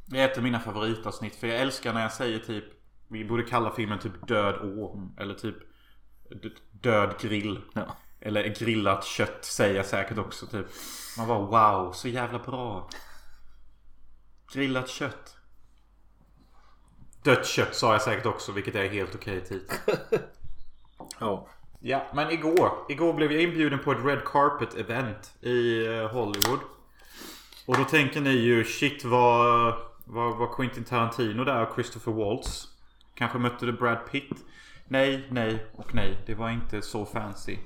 [0.05, 2.65] Det är ett av mina favoritavsnitt för jag älskar när jag säger typ
[3.07, 5.09] Vi borde kalla filmen typ Död å.
[5.17, 5.55] Eller typ
[6.71, 7.61] Död grill.
[7.73, 10.65] Ja Eller grillat kött säger jag säkert också typ.
[11.17, 12.89] Man bara wow, så jävla bra.
[14.53, 15.37] Grillat kött.
[17.23, 19.77] Dött kött sa jag säkert också vilket är helt okej titel.
[21.19, 21.47] Ja
[21.79, 22.71] Ja, men igår.
[22.89, 26.59] Igår blev jag inbjuden på ett Red Carpet event i eh, Hollywood.
[27.65, 29.73] Och då tänker ni ju shit vad...
[30.05, 32.67] var, var Quentin Tarantino där och Christopher Waltz?
[33.13, 34.45] Kanske mötte du Brad Pitt?
[34.87, 36.17] Nej, nej och nej.
[36.25, 37.57] Det var inte så fancy.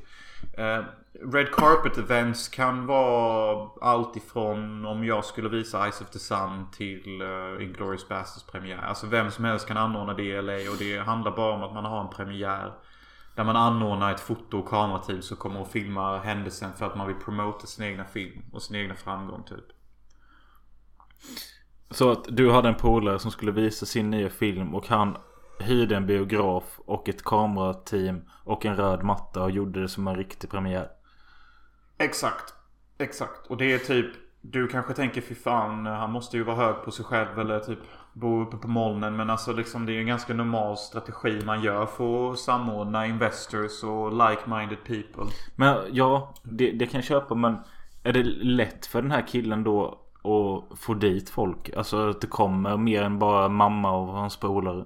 [0.60, 0.86] Uh,
[1.34, 6.72] Red Carpet events kan vara allt ifrån om jag skulle visa Eyes of the Sun
[6.72, 8.78] till uh, Inglourious Basterds premiär.
[8.78, 11.74] Alltså vem som helst kan anordna det i LA och det handlar bara om att
[11.74, 12.74] man har en premiär.
[13.42, 17.08] Där man anordnar ett foto och kamerateam som kommer och filmar händelsen för att man
[17.08, 19.66] vill promota sin egna film och sin egna framgång typ.
[21.90, 25.18] Så att du hade en polare som skulle visa sin nya film och han
[25.60, 30.16] hyrde en biograf och ett kamerateam och en röd matta och gjorde det som en
[30.16, 30.90] riktig premiär.
[31.98, 32.54] Exakt.
[32.98, 33.48] Exakt.
[33.48, 36.92] Och det är typ Du kanske tänker fy fan han måste ju vara hög på
[36.92, 37.80] sig själv eller typ
[38.14, 39.16] bo uppe på molnen.
[39.16, 43.08] Men alltså liksom det är ju en ganska normal strategi man gör för att samordna
[43.08, 45.34] investors och like-minded people.
[45.56, 47.58] Men ja, det, det kan jag köpa men
[48.04, 51.70] är det lätt för den här killen då att få dit folk?
[51.78, 54.86] Alltså att det kommer mer än bara mamma och hans polare?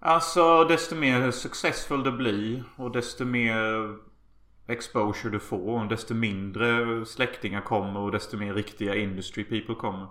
[0.00, 3.96] Alltså desto mer successful det blir och desto mer
[4.66, 10.06] exposure du får och desto mindre släktingar kommer och desto mer riktiga industry people kommer.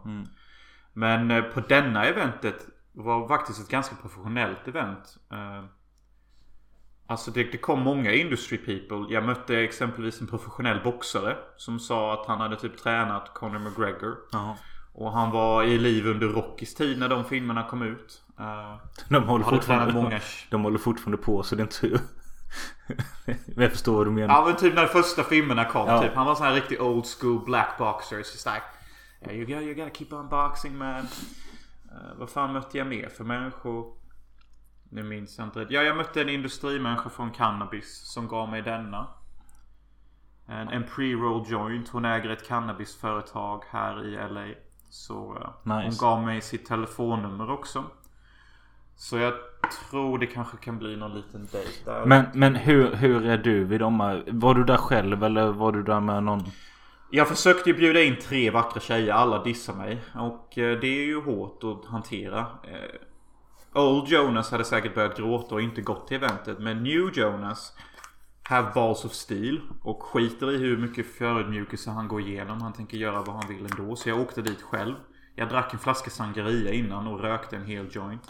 [0.93, 5.17] Men eh, på denna eventet var faktiskt ett ganska professionellt event.
[5.31, 5.63] Eh,
[7.11, 9.13] Alltså det, det kom många industry people.
[9.13, 14.15] Jag mötte exempelvis en professionell boxare som sa att han hade typ tränat Conor McGregor.
[14.31, 14.55] Jaha.
[14.93, 18.21] Och han var i liv under Rockys tid när de filmerna kom ut.
[18.39, 18.75] Eh,
[19.09, 20.19] De håller, fortfarande, många...
[20.49, 21.87] de håller fortfarande på så det är inte så...
[23.61, 24.35] jag förstår vad du menar.
[24.35, 25.87] Ja men typ när första filmerna kom.
[25.87, 26.01] Ja.
[26.01, 26.15] Typ.
[26.15, 28.17] Han var sån här riktig old school black boxer.
[28.17, 28.61] Like yeah,
[29.29, 30.97] you, gotta, you gotta keep on boxing man.
[31.91, 33.93] Eh, vad fan mötte jag mer för människor?
[34.89, 35.65] Nu minns jag inte.
[35.69, 39.07] Ja jag mötte en industrimänniska från cannabis som gav mig denna.
[40.47, 41.89] En, en pre-roll joint.
[41.89, 44.45] Hon äger ett cannabisföretag här i LA.
[44.89, 45.97] Så hon Nice.
[46.01, 47.83] gav mig sitt telefonnummer också.
[48.95, 49.33] Så jag
[49.89, 52.05] tror det kanske kan bli någon liten dejt där.
[52.05, 54.23] Men, men hur, hur är du vid de här?
[54.27, 56.43] Var du där själv eller var du där med någon?
[57.13, 59.13] Jag försökte ju bjuda in tre vackra tjejer.
[59.13, 60.01] Alla dissar mig.
[60.15, 62.39] Och eh, det är ju hårt att hantera.
[62.39, 66.59] Eh, Old Jonas hade säkert börjat gråta och inte gått till eventet.
[66.59, 67.73] Men New Jonas
[68.43, 69.61] have balls of steel.
[69.83, 72.61] Och skiter i hur mycket förödmjukelse han går igenom.
[72.61, 73.95] Han tänker göra vad han vill ändå.
[73.95, 74.95] Så jag åkte dit själv.
[75.35, 78.27] Jag drack en flaska sangria innan och rökte en hel joint.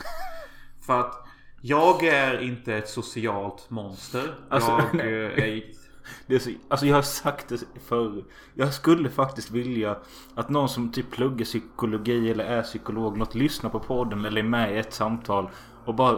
[0.85, 1.27] För att
[1.61, 4.33] Jag är inte ett socialt monster.
[4.49, 5.80] Alltså, jag eh, är...
[6.27, 8.23] Det är så, alltså jag har sagt det förr.
[8.53, 9.97] Jag skulle faktiskt vilja
[10.35, 14.45] att någon som typ pluggar psykologi eller är psykolog något lyssnar på podden eller är
[14.45, 15.49] med i ett samtal
[15.85, 16.17] och bara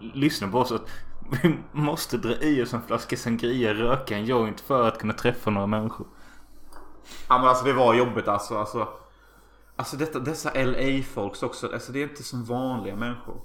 [0.00, 0.90] lyssnar på oss att
[1.30, 5.50] vi måste dra i oss en flaska sangria, röka en joint för att kunna träffa
[5.50, 6.06] några människor.
[7.28, 8.58] Ja men alltså det var jobbigt alltså.
[8.58, 8.88] Alltså,
[9.76, 11.72] alltså detta, dessa LA-folks också.
[11.72, 13.40] Alltså det är inte som vanliga människor.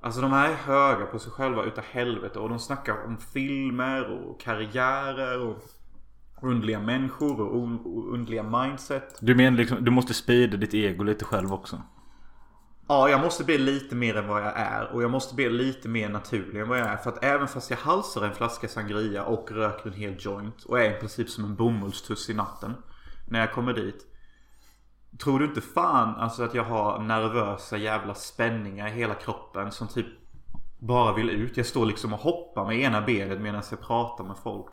[0.00, 2.38] Alltså de här är höga på sig själva utav helvete.
[2.38, 5.58] Och de snackar om filmer och karriärer och
[6.42, 9.18] underliga människor och un- och underliga mindset.
[9.20, 11.82] Du menar liksom, du måste sprida ditt ego lite själv också?
[12.88, 14.92] Ja, jag måste bli lite mer än vad jag är.
[14.92, 16.96] Och jag måste bli lite mer naturlig än vad jag är.
[16.96, 20.64] För att även fast jag halsar en flaska sangria och röker en hel joint.
[20.64, 22.74] Och är i princip som en bomullstuss i natten.
[23.28, 24.06] När jag kommer dit.
[25.18, 29.88] Tror du inte fan alltså att jag har nervösa jävla spänningar i hela kroppen som
[29.88, 30.06] typ
[30.78, 31.56] bara vill ut.
[31.56, 34.72] Jag står liksom och hoppar med ena benet medan jag pratar med folk.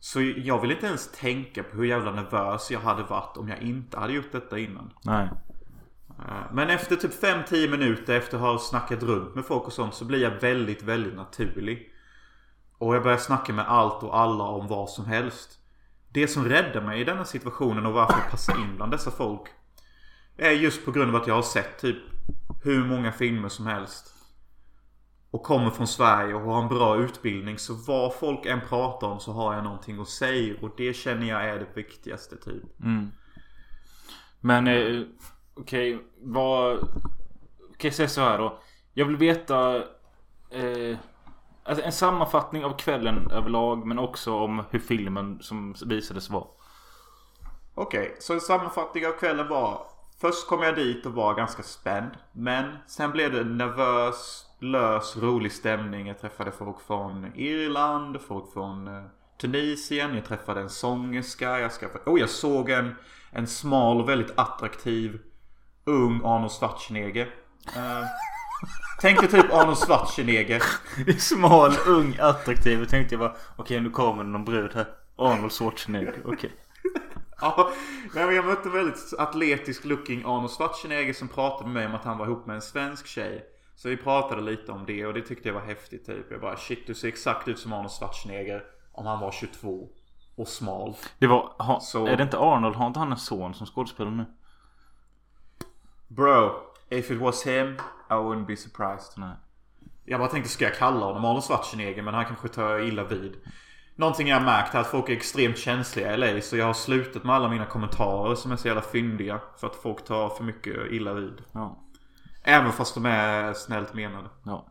[0.00, 3.62] Så jag vill inte ens tänka på hur jävla nervös jag hade varit om jag
[3.62, 4.92] inte hade gjort detta innan.
[5.02, 5.28] Nej.
[6.18, 9.94] Eh, Men efter typ 5-10 minuter efter att ha snackat runt med folk och sånt
[9.94, 11.92] så blir jag väldigt, väldigt naturlig.
[12.78, 15.58] Och jag börjar snacka med allt och alla om vad som helst.
[16.16, 19.42] Det som räddar mig i denna situationen och varför jag passar in bland dessa folk.
[20.36, 21.96] Är just på grund av att jag har sett typ
[22.64, 24.14] hur många filmer som helst.
[25.30, 27.58] Och kommer från Sverige och har en bra utbildning.
[27.58, 30.54] Så vad folk än pratar om så har jag någonting att säga.
[30.60, 32.80] Och det känner jag är det viktigaste typ.
[32.80, 33.10] Mm.
[34.40, 35.02] Men eh,
[35.54, 36.78] okej, vad...
[37.70, 38.60] Okej, säg så här då.
[38.94, 39.76] Jag vill veta...
[40.50, 40.98] Eh,
[41.66, 46.48] alltså en sammanfattning av kvällen överlag men också om hur filmen som visades var.
[47.74, 49.86] Okej, så en sammanfattning av kvällen var
[50.20, 52.10] Först kom jag dit och var ganska spänd.
[52.32, 56.06] Men sen blev det nervös, lös, rolig stämning.
[56.06, 59.02] Jag träffade folk från Irland, folk från eh,
[59.40, 60.14] Tunisien.
[60.14, 61.60] Jag träffade en sångerska.
[61.60, 62.10] Jag, skaffade...
[62.10, 62.94] oh, jag såg en,
[63.30, 65.20] en smal och väldigt attraktiv
[65.84, 67.26] ung Arnold Schwarzenegger.
[67.76, 68.04] Uh,
[69.00, 70.62] tänk dig typ Arnold Schwarzenegger.
[71.18, 72.78] Smal, ung, attraktiv.
[72.78, 74.86] Jag tänkte jag bara okej nu kommer någon brud här.
[75.16, 76.52] Arnold Schwarzenegger, okej.
[77.40, 77.70] Ja,
[78.14, 81.94] nej, men jag mötte en väldigt atletisk looking Arnold Schwarzenegger som pratade med mig om
[81.94, 83.44] att han var ihop med en svensk tjej.
[83.74, 86.30] Så vi pratade lite om det och det tyckte jag var häftigt typ.
[86.30, 89.88] Jag bara shit du ser exakt ut som Arnold Schwarzenegger om han var 22.
[90.36, 90.94] Och smal.
[91.18, 91.52] Det var...
[91.58, 92.76] Ha, Så- Är det inte Arnold?
[92.76, 94.24] Har inte han en son som skådespelar nu?
[96.08, 96.52] Bro,
[96.90, 97.74] if it was him
[98.10, 99.12] I wouldn't be surprised.
[99.16, 99.36] Nej.
[100.04, 103.36] Jag bara tänkte ska jag kalla honom Arnold Schwarzenegger men han kanske tar illa vid.
[103.96, 106.74] Någonting jag har märkt är att folk är extremt känsliga i LA så jag har
[106.74, 109.40] slutat med alla mina kommentarer som är så jävla fyndiga.
[109.60, 111.42] För att folk tar för mycket illa vid.
[111.52, 111.82] Ja.
[112.44, 114.28] Även fast de är snällt menade.
[114.44, 114.66] Ja.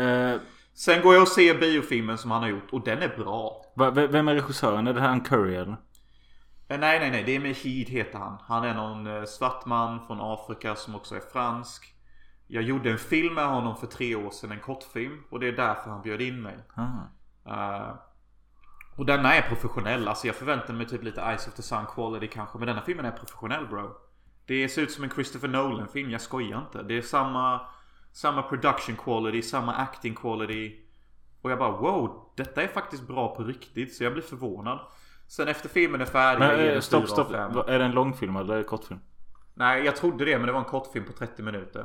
[0.00, 0.40] Eh,
[0.74, 3.64] Sen går jag och ser biofilmen som han har gjort och den är bra.
[3.76, 4.86] v- vem är regissören?
[4.86, 5.76] Är det här en Curry eller?
[6.68, 7.24] Nej, nej, nej.
[7.24, 8.38] Det är Mehid heter han.
[8.42, 11.94] Han är någon eh, svart man från Afrika som också är fransk.
[12.46, 15.24] Jag gjorde en film med honom för tre år sedan, en kortfilm.
[15.30, 16.58] Och det är därför han bjöd in mig.
[17.46, 17.94] Eh,
[18.96, 20.08] och denna är professionell.
[20.08, 22.58] Alltså jag förväntar mig typ lite Eyes of the Sun quality kanske.
[22.58, 23.96] Men denna filmen är professionell bro.
[24.46, 26.10] Det ser ut som en Christopher Nolan film.
[26.10, 26.82] Jag skojar inte.
[26.82, 27.60] Det är samma,
[28.12, 30.76] samma production quality, samma acting quality.
[31.42, 33.96] Och jag bara wow, detta är faktiskt bra på riktigt.
[33.96, 34.80] Så jag blir förvånad.
[35.28, 36.38] Sen efter filmen är färdig.
[36.38, 37.32] Men eh, stopp, stopp.
[37.68, 39.00] Är det en långfilm eller kortfilm?
[39.54, 41.84] Nej, jag trodde det men det var en kortfilm på 30 minuter.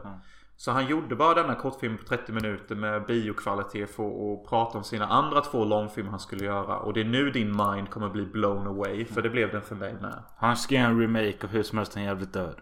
[0.55, 4.83] Så han gjorde bara denna kortfilm på 30 minuter med biokvalitet för att prata om
[4.83, 6.77] sina andra två långfilmer han skulle göra.
[6.77, 9.05] Och det är nu din mind kommer bli blown away.
[9.05, 10.23] För det blev den för mig med.
[10.37, 12.55] Han ska göra en remake av Hur som helst är jävligt död.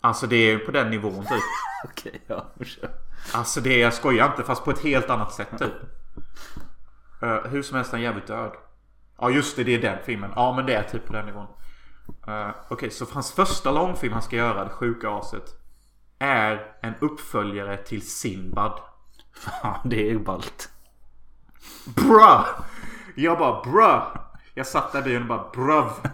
[0.00, 1.42] Alltså det är på den nivån typ.
[1.84, 2.46] Okej, ja.
[2.64, 2.90] kör.
[3.34, 5.74] Alltså det är, jag skojar inte fast på ett helt annat sätt typ.
[7.22, 8.52] Uh, hur som helst är jävligt död.
[9.20, 10.32] Ja just det, det är den filmen.
[10.36, 11.46] Ja men det är typ på den nivån.
[12.28, 15.44] Uh, Okej, så hans första långfilm han ska göra, Det sjuka aset.
[16.18, 18.80] Är en uppföljare till Sinbad.
[19.34, 20.70] Fan, det är ballt.
[21.96, 22.46] Bruh!
[23.16, 24.16] Jag bara bruh!
[24.54, 25.90] Jag satt där i bilen och bara bruv.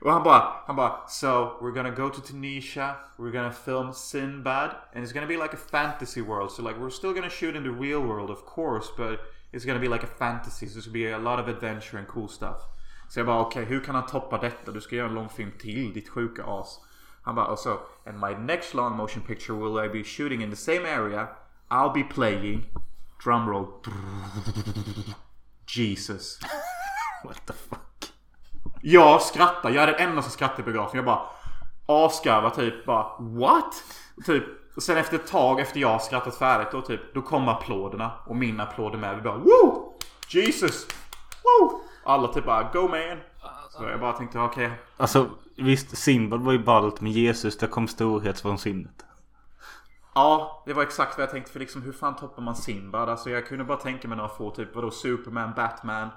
[0.00, 1.26] Och han bara, han bara So
[1.60, 5.60] we're gonna go to Tunisia We're gonna film Sinbad And it's gonna be like a
[5.70, 9.20] fantasy world So like we're still gonna shoot in the real world of course But
[9.52, 12.08] it's gonna be like a fantasy So there's gonna be a lot of adventure and
[12.08, 12.60] cool stuff
[13.08, 14.72] Så jag bara okej hur kan han toppa detta?
[14.72, 16.80] Du ska göra en långfilm till ditt sjuka as
[17.22, 20.50] Han bara och så And my next long motion picture will I be shooting in
[20.50, 21.28] the same area
[21.68, 22.64] I'll be playing
[23.24, 23.66] Drumroll
[25.76, 26.40] Jesus
[27.24, 28.12] What the fuck?
[28.82, 30.96] Jag skrattar, jag är den enda som skrattar i biografen.
[30.96, 31.26] Jag bara
[31.86, 33.84] asgarvar typ bara What?
[34.26, 34.44] Typ
[34.78, 37.14] Och sen efter ett tag efter jag skrattat färdigt då typ.
[37.14, 38.10] Då kom applåderna.
[38.26, 39.16] Och min applåd är med.
[39.16, 39.92] Vi bara Woo!
[40.28, 40.86] Jesus!
[41.42, 41.80] Woo!
[42.04, 43.18] Alla typ bara Go man!
[43.70, 44.70] Så jag bara tänkte okej.
[44.96, 47.58] Alltså visst, Sinbad var ju ballt med Jesus.
[47.58, 49.04] Där kom storhetsvansinnet.
[50.14, 51.52] Ja, det var exakt vad jag tänkte.
[51.52, 53.08] För liksom hur fan toppar man Sinbad?
[53.08, 54.74] Alltså jag kunde bara tänka mig några få typ.
[54.74, 56.08] Vadå Superman, Batman?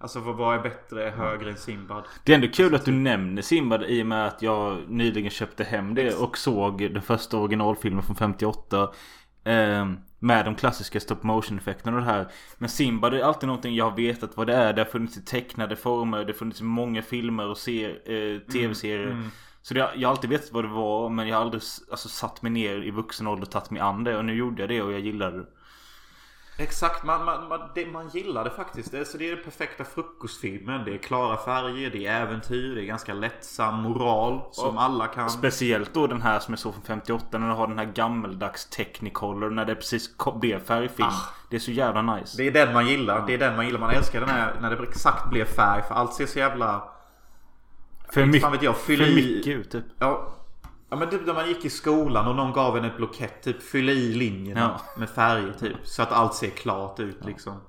[0.00, 2.04] Alltså vad, är bättre, högre än Sinbad?
[2.24, 5.64] Det är ändå kul att du nämner Sinbad i och med att jag nyligen köpte
[5.64, 8.90] hem det och såg den första originalfilmen från 58.
[9.44, 9.86] Eh,
[10.18, 12.28] med de klassiska stop motion effekterna och det här.
[12.58, 14.72] Men Sinbad är alltid någonting jag har vetat vad det är.
[14.72, 16.18] Det har funnits i tecknade former.
[16.18, 19.30] Det har funnits i många filmer och eh, tv-serier.
[19.62, 21.08] Så det, jag har alltid vetat vad det var.
[21.08, 24.04] Men jag har aldrig alltså, satt mig ner i vuxen ålder och tagit mig an
[24.04, 24.16] det.
[24.16, 25.46] Och nu gjorde jag det och jag gillade det.
[26.60, 28.92] Exakt, man, man, man, det, man gillar det faktiskt.
[28.92, 30.84] Det, så det är den perfekta frukostfilmen.
[30.84, 35.30] Det är klara färger, det är äventyr, det är ganska lättsam moral som alla kan...
[35.30, 38.66] Speciellt då den här som jag såg från 58 när du har den här gammeldags
[38.70, 41.08] Technicolor när det precis blev färgfilm.
[41.50, 42.36] Det är så jävla nice.
[42.36, 43.26] Det är den man gillar.
[43.26, 43.80] Det är den man gillar.
[43.80, 45.82] Man älskar den här när det exakt blir färg.
[45.82, 46.82] För allt ser så jävla...
[48.12, 49.84] för, mycket, jag, för i- mycket ut typ.
[49.98, 50.34] Ja,
[50.90, 53.42] ja men typ när man gick i skolan och någon gav en ett blockett.
[53.42, 55.00] Typ fyll i linjerna Ja.
[55.00, 55.76] med färger typ.
[55.84, 57.60] Så att allt ser klart ut liksom.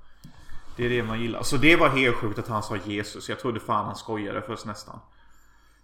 [0.77, 1.43] Det är det man gillar.
[1.43, 3.29] Så det var helt sjukt att han sa Jesus.
[3.29, 4.99] Jag trodde fan han skojade först nästan.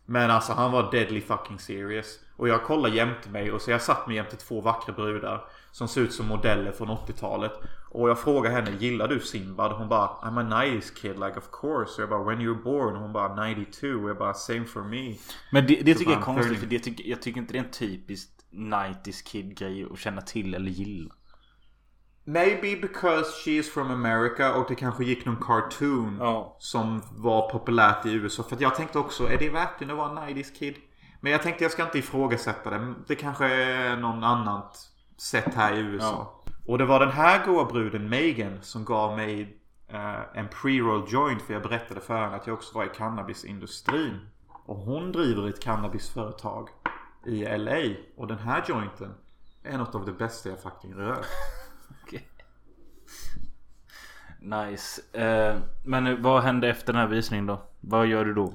[0.05, 2.19] Men alltså han var deadly fucking serious.
[2.37, 5.43] Och jag kollade jämte mig och så jag satt mig jämte två vackra brudar.
[5.75, 7.51] Som ser ut som modeller från 80-talet.
[7.91, 9.71] Och jag frågade henne, gillar du Sinbad?
[9.71, 11.93] Hon bara, I'm a 90s kid like of course.
[11.95, 12.95] Och jag bara, when you were born?
[12.95, 13.87] Hon bara, 92.
[13.87, 15.15] Och jag bara, same for me.
[15.51, 17.63] Men det, det tycker jag är konstigt för det tycker, jag tycker inte det är
[17.63, 21.13] en typisk 90s kid grej att känna till eller gilla.
[22.23, 26.55] Maybe because she is from America och det kanske gick någon cartoon Ja.
[26.59, 28.43] som var populärt i USA.
[28.43, 30.75] För jag tänkte också, är det verkligen att vara en 90s kid?
[31.21, 32.93] Men jag tänkte jag ska inte ifrågasätta det.
[33.07, 36.43] Det kanske är någon annat sätt här i USA.
[36.65, 39.57] Och det var den här goa bruden Megan som gav mig
[39.87, 41.41] eh, en pre-roll joint.
[41.41, 44.19] För jag berättade för henne att jag också var i cannabisindustrin.
[44.65, 46.69] Och hon driver ett cannabisföretag
[47.25, 47.95] i LA.
[48.17, 49.13] Och den här jointen
[49.63, 51.25] är något av det bästa jag faktiskt rört.
[54.45, 55.01] Nice.
[55.11, 57.61] Eh, men vad hände efter den här visningen då?
[57.79, 58.53] Vad gör du då?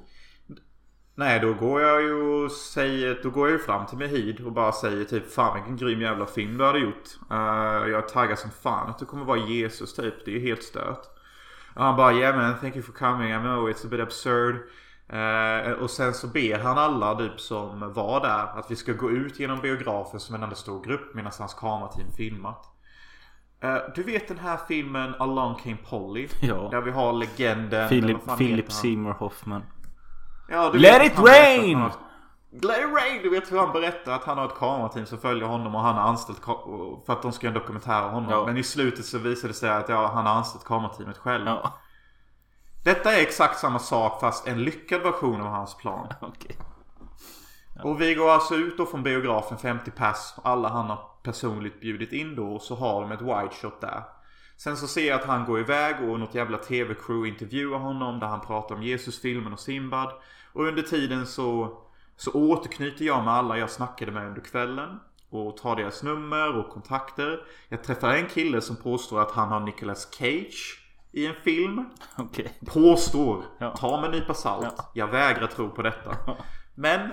[1.20, 4.52] Nej, då går jag ju och säger, då går jag ju fram till Mehid och
[4.52, 7.08] bara säger typ Fan vilken grym jävla film du hade gjort.
[7.30, 7.36] Uh,
[7.90, 10.14] jag är taggad som fan att du kommer vara Jesus typ.
[10.24, 11.02] Det är ju helt stört.
[11.74, 13.30] Och han bara yeah man, thank you for coming.
[13.30, 14.56] I know it's a bit absurd.
[15.08, 19.10] Eh, och sen så ber han alla typ som var där att vi ska gå
[19.10, 22.64] ut genom biografen som en enda stor grupp medan hans kamerateam filmat.
[23.60, 26.28] Eh, du vet den här filmen Along Came Polly?
[26.40, 26.68] Ja.
[26.70, 27.88] Där vi har legenden...
[27.88, 28.72] Philip, Philip?
[28.72, 29.62] Seymour Hoffman.
[30.50, 31.76] Ja, Let it rain!
[31.78, 31.92] har-
[32.52, 33.22] Let it rain!
[33.22, 35.94] Du vet hur han berättar att han har ett kamerateam som följer honom och han
[35.94, 36.38] har anställt
[37.06, 38.30] för att de ska göra en dokumentär om honom.
[38.30, 38.46] Ja.
[38.46, 41.46] Men i slutet så visar det sig att ja, han har anställt kamerateamet själv.
[41.46, 41.72] Ja,
[42.84, 46.06] Detta är exakt samma sak fast en lyckad version av hans plan.
[46.20, 46.56] okej.
[47.84, 50.34] Och vi går alltså ut då från biografen 50 pass.
[50.44, 54.02] Alla han har personligt bjudit in då och så har de ett wide shot där.
[54.56, 58.26] Sen så ser jag att han går iväg och något jävla TV-crew intervjuar honom där
[58.26, 60.12] han pratar om Jesus-filmen och Simbad.
[60.52, 61.78] Och under tiden så,
[62.16, 65.00] så återknyter jag med alla jag snackade med under kvällen.
[65.30, 67.40] Och tar deras nummer och kontakter.
[67.68, 70.80] Jag träffar en kille som påstår att han har Nicolas Cage
[71.12, 71.84] i en film.
[72.18, 72.58] Okej.
[72.66, 73.44] Påstår.
[73.58, 73.76] Ja.
[73.76, 74.74] Ta med en nypa salt.
[74.76, 74.90] Ja.
[74.94, 76.16] Jag vägrar tro på detta.
[76.74, 77.10] Men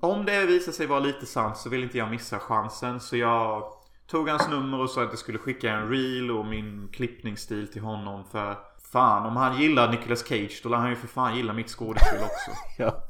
[0.00, 3.00] om det visar sig vara lite sant så vill inte jag missa chansen.
[3.00, 3.62] Så jag
[4.06, 7.82] tog hans nummer och sa att jag skulle skicka en reel och min klippningsstil till
[7.82, 8.24] honom.
[8.24, 8.58] För
[8.92, 12.22] fan, om han gillar Nicolas Cage då lär han ju för fan gilla mitt skådespel
[12.22, 12.50] också.
[12.78, 13.02] Ja.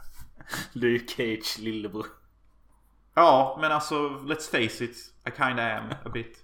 [0.72, 2.06] Du är ju Cage lillebror.
[3.14, 4.96] Ja, men alltså let's face it.
[5.28, 6.38] I kinda am a bit.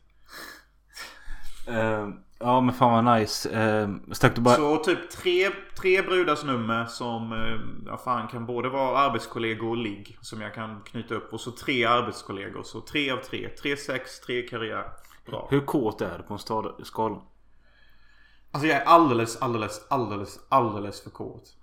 [1.68, 2.08] Eh,
[2.38, 3.48] ja men fan vad nice.
[3.48, 4.54] Uh, stack du bara...
[4.54, 9.76] Så typ tre, tre brudars nummer som eh, ja, fan kan både vara arbetskollegor och
[9.76, 10.18] ligg.
[10.20, 11.32] Som jag kan knyta upp.
[11.32, 12.62] Och så tre arbetskollegor.
[12.62, 13.48] Så tre av tre.
[13.48, 14.84] Tre sex, tre karriär.
[15.26, 15.46] Bra.
[15.50, 17.20] Hur kåt är du på en skala?
[18.52, 21.56] Alltså jag är alldeles, alldeles, alldeles, alldeles för kåt.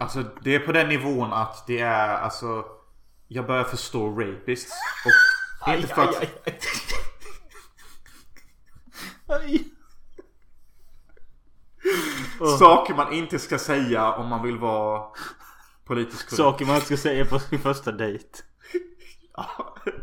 [0.00, 2.64] Alltså det är på den nivån att det är alltså...
[3.28, 4.72] Jag börjar förstå rapists.
[5.64, 6.24] Och inte för att...
[12.58, 15.06] Saker man inte ska säga om man vill vara
[15.84, 16.36] politiskt korrekt.
[16.36, 18.38] Saker man inte ska säga på sin första dejt.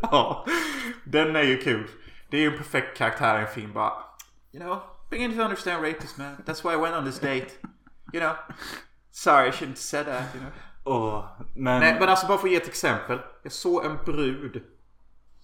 [0.02, 0.46] ja,
[1.04, 1.88] den är ju kul.
[2.30, 3.92] Det är ju en perfekt karaktär i en film bara.
[4.52, 6.36] You know, begin to understand rapists man.
[6.46, 7.48] That's why I went on this date.
[8.12, 8.34] You know.
[9.10, 10.52] Sorry, I shouldn't have said that, you know.
[10.84, 11.24] Åh,
[11.56, 11.80] men...
[11.80, 13.18] Nej, men alltså bara för att ge ett exempel.
[13.42, 14.62] Jag såg en brud.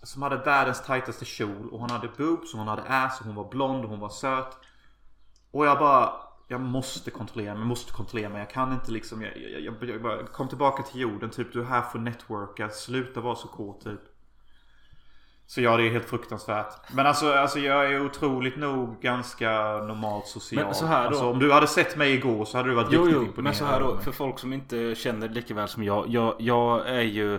[0.03, 3.35] Som hade världens tajtaste kjol och hon hade boobs och hon hade ass och hon
[3.35, 4.59] var blond och hon var söt.
[5.51, 6.12] Och jag bara
[6.49, 8.39] jag måste kontrollera mig, måste kontrollera mig.
[8.39, 11.31] Jag kan inte liksom, jag, jag, jag, jag bara, kom tillbaka till jorden.
[11.31, 12.71] Typ du är här för att networka.
[12.71, 14.01] Sluta vara så kåt typ.
[15.47, 16.92] Så ja, det är helt fruktansvärt.
[16.92, 20.64] Men alltså, alltså jag är otroligt nog ganska normalt social.
[20.64, 22.88] Men så här då- Alltså, om du hade sett mig igår så hade du varit
[22.90, 23.45] Jo, riktigt jo, imponerad.
[23.45, 23.99] men så här då.
[23.99, 26.09] För folk som inte känner lika väl som jag.
[26.09, 27.34] Jag, jag är ju...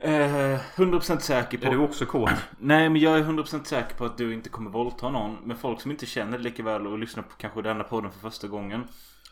[0.00, 1.66] Eh, 100% säker på...
[1.66, 2.30] Är du också kåt?
[2.58, 5.36] Nej men jag är 100% säker på att du inte kommer våldta någon.
[5.44, 8.48] Men folk som inte känner lika väl och lyssnar på kanske denna podden för första
[8.48, 8.84] gången.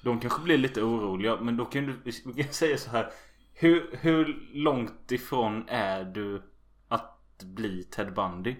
[0.02, 1.36] De kanske blir lite oroliga.
[1.40, 2.12] Men då kan du
[2.50, 3.08] säga så här.
[3.54, 6.42] Hur, hur långt ifrån är du
[7.44, 8.56] bli Ted Bundy?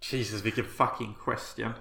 [0.00, 1.72] Jesus vilken fucking question.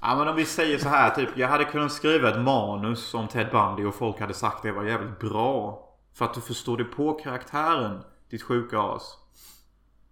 [0.00, 1.28] Ja men om vi säger så här typ.
[1.36, 4.84] Jag hade kunnat skriva ett manus om Ted Bundy och folk hade sagt det var
[4.84, 5.88] jävligt bra.
[6.14, 8.02] För att du förstår det på karaktären.
[8.30, 9.18] Ditt sjuka as.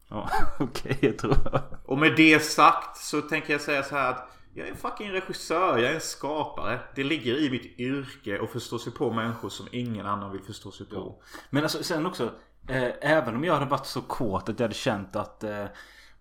[0.08, 0.28] Ja
[0.60, 1.36] okej jag tror
[1.84, 5.10] Och med det sagt så tänker jag säga så här att jag är en fucking
[5.10, 6.80] regissör, jag är en skapare.
[6.94, 10.70] Det ligger i mitt yrke att förstå sig på människor som ingen annan vill förstå
[10.70, 11.22] sig på.
[11.50, 12.30] Men alltså sen också.
[12.68, 15.66] Eh, även om jag hade varit så kåt att jag hade känt att eh,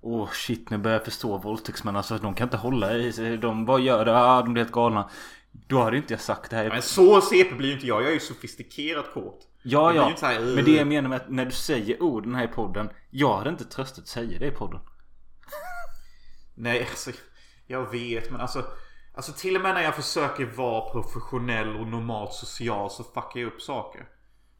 [0.03, 1.95] Åh shit nu börjar jag förstå våldtäktsmän.
[1.95, 3.37] Alltså de kan inte hålla i sig.
[3.37, 4.17] De bara gör det.
[4.17, 5.09] Ah, de blir helt galna.
[5.51, 6.69] Då hade inte jag sagt det här.
[6.69, 9.47] Men så CP blir ju inte jag, jag är ju sofistikerat kåt.
[9.63, 10.13] Ja, ja.
[10.21, 10.55] här.
[10.55, 12.89] Men det jag menar med att när du säger orden här i podden.
[13.09, 14.79] Jag hade inte tröstat säga det i podden.
[16.55, 17.11] Nej, alltså
[17.67, 18.65] jag vet men alltså
[19.13, 23.47] Alltså till och med när jag försöker vara professionell och normalt social så fuckar jag
[23.47, 24.05] upp saker.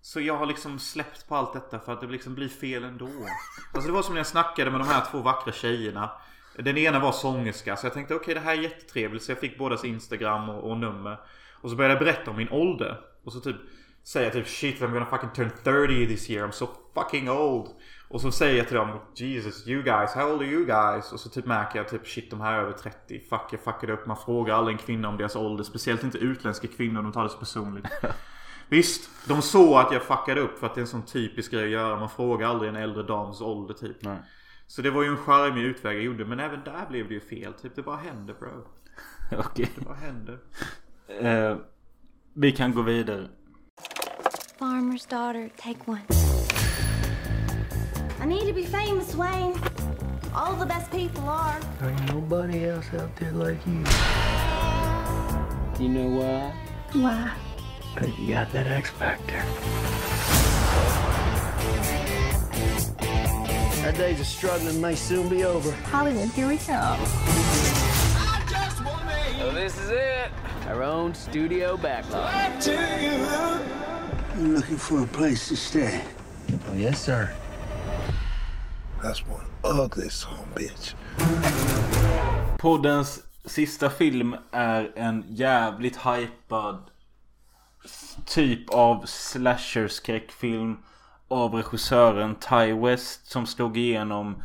[0.02, 3.10] Så jag har liksom släppt på allt detta för att det liksom blir fel ändå.
[3.74, 6.12] Alltså det var som när jag snackade med de här två vackra tjejerna.
[6.58, 9.58] Den ena var sångerska så jag tänkte okej det här är jättetrevligt så jag fick
[9.58, 11.18] bådas Instagram och, och nummer.
[11.62, 13.00] Och så började jag berätta om min ålder.
[13.24, 13.56] Och så typ
[14.04, 17.70] säger jag typ shit I'm gonna fucking turn 30 this year I'm so fucking old.
[18.10, 21.12] Och så säger jag till dem Jesus you guys how old are you guys?
[21.14, 23.20] Och så typ märker jag typ shit de här är över 30.
[23.30, 24.06] Fuck jag fuckade upp.
[24.06, 25.64] Man frågar aldrig en kvinna om deras ålder.
[25.64, 27.02] Speciellt inte utländska kvinnor.
[27.02, 27.86] De tar det så personligt.
[28.72, 31.64] Visst, de såg att jag fuckade upp för att det är en sån typisk grej
[31.64, 32.00] att göra.
[32.00, 34.04] Man frågar aldrig en äldre dams ålder typ.
[34.04, 34.18] Nej.
[34.68, 36.26] Så det var ju en charmig utväg jag gjorde.
[36.26, 37.54] Men även där blev det ju fel.
[37.54, 38.68] Typ det bara hände bro.
[39.40, 39.72] Okej.
[39.76, 40.38] Det bara hände.
[41.08, 41.58] Eh,
[42.34, 43.28] vi kan gå vidare.
[44.60, 46.02] Farmer's daughter, take one.
[48.24, 49.56] I need to be famous, Wayne.
[50.36, 51.60] All the best people are.
[51.82, 53.84] Ain't nobody else out there like you.
[55.80, 56.54] You know why?
[56.94, 57.51] Why?
[57.96, 59.44] Cause you got that X factor.
[63.86, 65.72] Our days of struggling may soon be over.
[65.92, 67.00] Hollywood, here we come.
[69.40, 70.32] So this is it.
[70.68, 72.66] Our own studio backlot.
[74.38, 76.02] You looking for a place to stay?
[76.70, 77.34] Oh, yes, sir.
[79.04, 80.96] That's one ugly son bitch.
[82.58, 86.91] Poddens sista film är en jävligt hypad
[88.26, 90.78] typ av slasher-skräckfilm
[91.28, 94.44] av regissören Ty West som slog igenom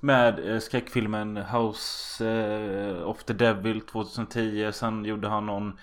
[0.00, 4.72] med eh, skräckfilmen House eh, of the Devil 2010.
[4.72, 5.78] Sen gjorde han någon,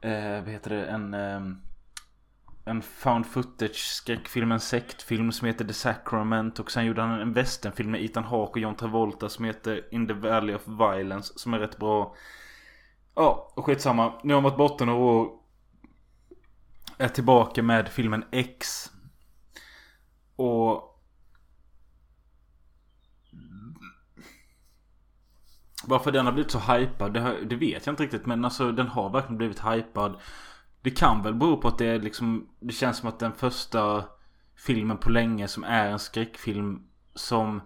[0.00, 1.40] eh, vad heter det, en, eh,
[2.64, 6.58] en found footage skräckfilm, en sektfilm som heter The Sacrament.
[6.58, 10.06] Och sen gjorde han en westernfilm med Ethan Hawke och John Travolta som heter In
[10.06, 12.14] the Valley of Violence som är rätt bra.
[13.14, 14.12] Ja, och skitsamma.
[14.22, 15.39] Nu har han varit borta några år.
[17.00, 18.90] Är tillbaka med filmen X.
[20.36, 20.86] Och...
[25.84, 28.26] Varför den har blivit så hypad, det, det vet jag inte riktigt.
[28.26, 30.20] Men alltså den har verkligen blivit hypad.
[30.82, 32.48] Det kan väl bero på att det är liksom...
[32.60, 34.04] Det känns som att den första
[34.56, 36.82] filmen på länge som är en skräckfilm
[37.14, 37.60] som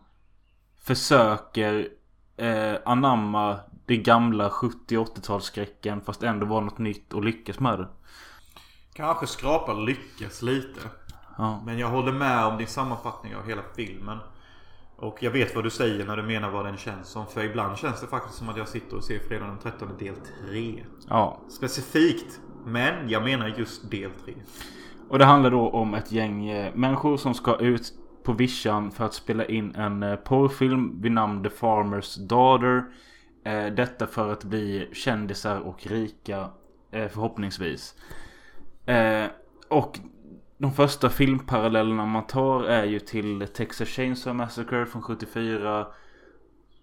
[0.80, 1.88] försöker
[2.36, 7.88] eh, anamma det gamla 70 80-talsskräcken fast ändå vara något nytt och lyckas med det.
[8.94, 10.80] Kanske skrapar lyckas lite.
[11.38, 11.62] Ja.
[11.66, 14.18] Men jag håller med om din sammanfattning av hela filmen.
[14.96, 17.26] Och jag vet vad du säger när du menar vad den känns som.
[17.26, 20.14] För ibland känns det faktiskt som att jag sitter och ser Fredag den 13 del
[20.48, 20.84] 3.
[21.08, 21.40] Ja.
[21.48, 22.40] Specifikt.
[22.64, 24.34] Men jag menar just del 3.
[25.08, 27.92] Och det handlar då om ett gäng eh, människor som ska ut
[28.22, 32.84] på vischan för att spela in en eh, porrfilm vid namn The Farmer's Daughter.
[33.44, 36.48] Eh, detta för att bli kändisar och rika
[36.90, 37.94] förhoppningsvis.
[38.86, 39.26] Eh,
[39.68, 39.98] och
[40.58, 45.86] de första filmparallellerna man tar är ju till Texas Chainsaw Massacre från 74.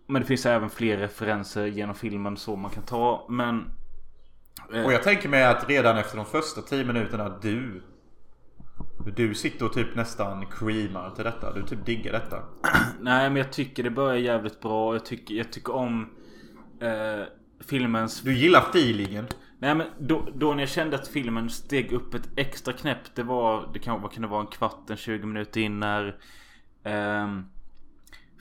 [0.07, 3.25] Men det finns även fler referenser genom filmen så man kan ta.
[3.29, 3.69] Men...
[4.73, 7.81] eh, Och jag tänker mig att redan efter de första 10 minuterna du
[9.15, 11.53] Du sitter och typ nästan creamar till detta.
[11.53, 12.37] Du typ diggar detta.
[12.99, 14.93] Nej men jag tycker det börjar jävligt bra.
[14.95, 16.09] Jag tycker, jag tycker om
[16.81, 17.23] eh,
[17.67, 18.21] filmens...
[18.21, 19.27] Du gillar feelingen.
[19.61, 23.15] Nej men då, då när jag kände att filmen steg upp ett extra knäpp.
[23.15, 26.17] Det var, det kan, vad kan det vara, en kvart, en 20 minuter in när
[26.83, 27.39] eh,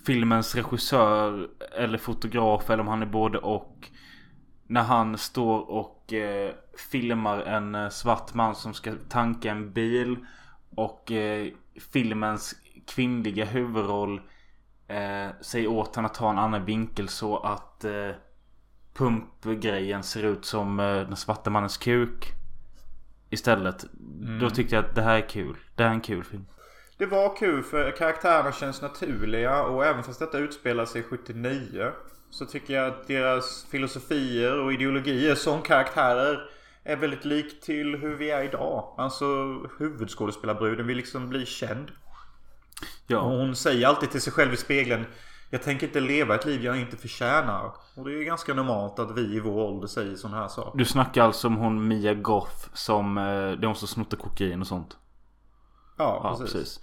[0.06, 1.48] filmens regissör
[1.78, 3.88] eller fotograf eller om han är både och.
[4.66, 6.54] När han står och eh,
[6.90, 10.16] filmar en eh, svart man som ska tanka en bil.
[10.74, 11.48] Och eh,
[11.92, 12.54] filmens
[12.86, 14.20] kvinnliga huvudroll
[14.88, 18.10] eh, säger åt honom att ta en annan vinkel så att eh,
[19.00, 22.32] pumpgrejen ser ut som eh, den svarta mannens kuk.
[23.30, 23.84] Istället.
[24.22, 24.38] Mm.
[24.38, 25.56] Då tyckte jag att det här är kul.
[25.74, 26.46] Det här är en kul film.
[26.98, 31.92] Det var kul för karaktärerna känns naturliga och även fast detta utspelar sig 79
[32.30, 36.50] så tycker jag att deras filosofier och ideologier som karaktärer
[36.84, 38.94] är väldigt lik till hur vi är idag.
[38.98, 39.24] Alltså
[39.78, 41.90] huvudskådespelarbruden vill liksom bli känd.
[43.06, 43.18] Ja.
[43.18, 45.04] Och hon säger alltid till sig själv i spegeln
[45.50, 47.72] Jag tänker inte leva ett liv jag inte förtjänar.
[47.94, 50.78] Och det är ganska normalt att vi i vår ålder säger sådana här saker.
[50.78, 53.18] Du snackar alltså om hon Mia Goth som...
[53.18, 54.96] Eh, det är hon som snodde kokain och sånt.
[55.96, 56.80] Ja, precis.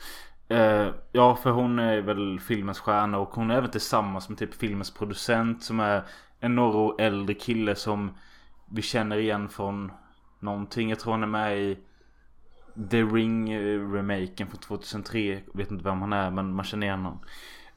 [0.47, 4.53] Eh, ja, för hon är väl filmens stjärna och hon är även tillsammans med typ
[4.53, 6.03] filmens producent som är
[6.39, 8.17] en några år äldre kille som
[8.71, 9.91] vi känner igen från
[10.39, 10.89] någonting.
[10.89, 11.77] Jag tror han är med i
[12.91, 15.19] The Ring eh, från 2003.
[15.19, 17.19] Jag vet inte vem han är men man känner igen honom.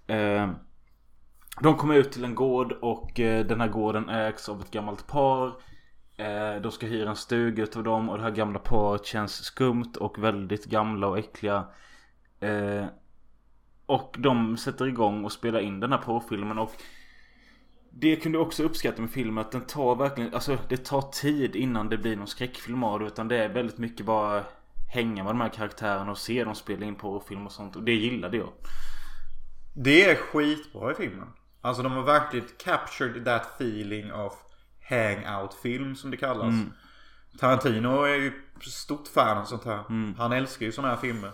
[0.06, 0.50] Eh,
[1.62, 5.06] de kommer ut till en gård och eh, den här gården ägs av ett gammalt
[5.06, 5.46] par.
[6.16, 9.92] Eh, de ska hyra en stuga utav dem och det här gamla paret känns skumt
[10.00, 11.64] och väldigt gamla och äckliga.
[12.40, 12.84] Eh,
[13.86, 16.72] och de sätter igång och spelar in den här porrfilmen och
[17.90, 21.56] det kunde jag också uppskatta med filmen att den tar verkligen, alltså det tar tid
[21.56, 24.44] innan det blir någon skräckfilm av det utan det är väldigt mycket bara
[24.92, 27.94] hänga med de här karaktärerna och se dem spela in porrfilm och sånt och det
[27.94, 28.48] gillade jag.
[29.74, 31.28] Det är skitbra i filmen.
[31.60, 34.32] Alltså de har verkligen captured that feeling of
[34.88, 36.46] hangout film som det kallas.
[36.48, 36.72] Mm.
[37.38, 39.84] Tarantino är ju stort fan av sånt här.
[39.88, 40.14] Mm.
[40.18, 41.30] Han älskar ju såna här filmer.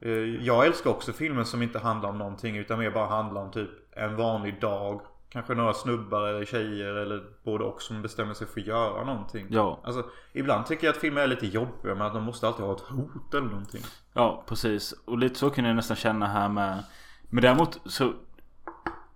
[0.00, 0.10] Eh,
[0.44, 3.70] Jag älskar också filmer som inte handlar om någonting utan mer bara handlar om typ
[3.92, 5.00] en vanlig dag.
[5.28, 9.46] Kanske några snubbar eller tjejer eller både och som bestämmer sig för att göra någonting.
[9.50, 9.80] Ja.
[9.84, 12.74] Alltså ibland tycker jag att filmer är lite jobbiga med att de måste alltid ha
[12.74, 13.82] ett hot eller någonting.
[14.12, 14.94] Ja, precis.
[15.04, 16.84] Och lite så kunde jag nästan känna här med.
[17.22, 18.12] Men däremot så.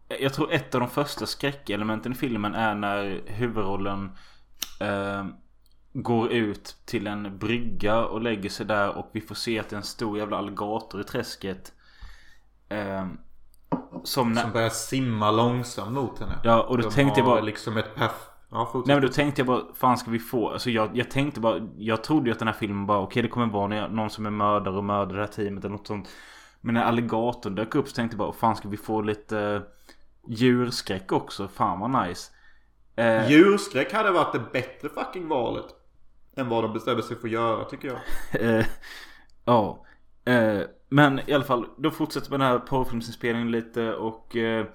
[0.08, 4.10] Jag tror ett av de första skräckelementen i filmen är när huvudrollen
[4.80, 5.24] eh,
[5.92, 9.74] går ut till en brygga och lägger sig där och vi får se att det
[9.76, 11.72] är en stor jävla alligator i träsket.
[12.68, 13.06] Eh,
[14.04, 16.38] som, när, Som börjar simma långsamt mot henne.
[16.44, 18.12] Ja, och då De tänkte jag bara- liksom ett perf...
[18.50, 18.86] Ja, fortsätt.
[18.86, 20.48] Nej men då tänkte jag bara, fan ska vi få?
[20.50, 23.28] Alltså jag, jag tänkte bara, jag trodde ju att den här filmen bara, okej det
[23.28, 26.08] kommer vara någon- någon som är mördare och mördar det här teamet eller något sånt.
[26.60, 29.62] Men när alligatorn dök upp så tänkte jag bara, fan ska vi få lite
[30.28, 31.48] djurskräck också?
[31.48, 32.30] Fan vad nice.
[32.96, 35.66] Eh, Djurskräck hade varit det bättre fucking valet.
[36.36, 38.00] Än vad de bestämde sig för att göra tycker jag.
[38.42, 38.66] Eh,
[39.44, 39.86] ja.
[40.24, 44.36] Eh, men i alla fall, då fortsätter med den här porrfilmsinspelningen lite och...
[44.36, 44.66] Eh,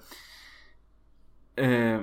[1.56, 2.00] eh,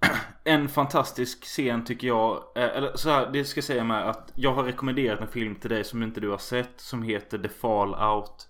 [0.44, 2.32] en fantastisk scen tycker jag.
[2.56, 5.54] Eh, eller så här, det ska jag säga med att jag har rekommenderat en film
[5.54, 6.80] till dig som inte du har sett.
[6.80, 8.48] Som heter The Fallout.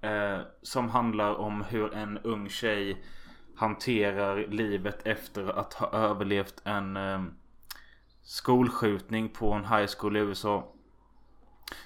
[0.00, 3.04] Eh, som handlar om hur en ung tjej
[3.56, 7.22] hanterar livet efter att ha överlevt en eh,
[8.22, 10.70] skolskjutning på en high school i USA.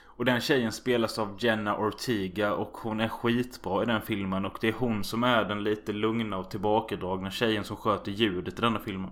[0.05, 4.59] Och den tjejen spelas av Jenna Ortega och hon är skitbra i den filmen och
[4.61, 8.61] det är hon som är den lite lugna och tillbakadragna tjejen som sköter ljudet i
[8.61, 9.11] denna filmen.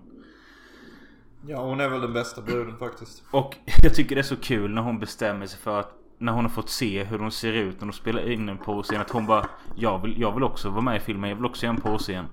[1.47, 3.23] Ja, hon är väl den bästa bruden faktiskt.
[3.31, 6.45] Och jag tycker det är så kul när hon bestämmer sig för att när hon
[6.45, 9.25] har fått se hur hon ser ut när de spelar in en porrscen att hon
[9.25, 9.45] bara
[9.75, 12.25] jag vill, jag vill också vara med i filmen, jag vill också göra en porrscen.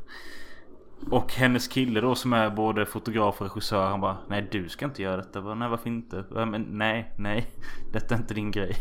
[1.10, 4.84] Och hennes kille då som är både fotograf och regissör han bara Nej du ska
[4.84, 5.38] inte göra detta.
[5.38, 6.24] Jag Bara, nej varför inte?
[6.30, 7.46] Bara, Men nej, nej.
[7.92, 8.76] Detta är inte din grej.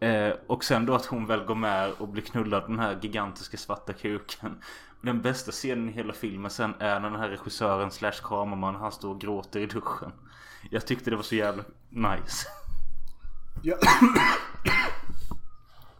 [0.00, 3.56] Eh, och sen då att hon väl går med och blir knullad den här gigantiska
[3.56, 4.62] svarta kuken.
[5.00, 8.92] Den bästa scenen i hela filmen sen är när den här regissören slash kameraman han
[8.92, 10.12] står och gråter i duschen.
[10.70, 12.48] Jag tyckte det var så jävla nice.
[13.64, 13.76] Ja.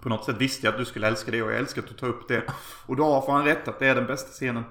[0.00, 1.94] På något sätt visste jag att du skulle älska det och jag älskar att du
[1.94, 2.42] tar upp det.
[2.86, 4.64] Och då har fan rätt att det är den bästa scenen.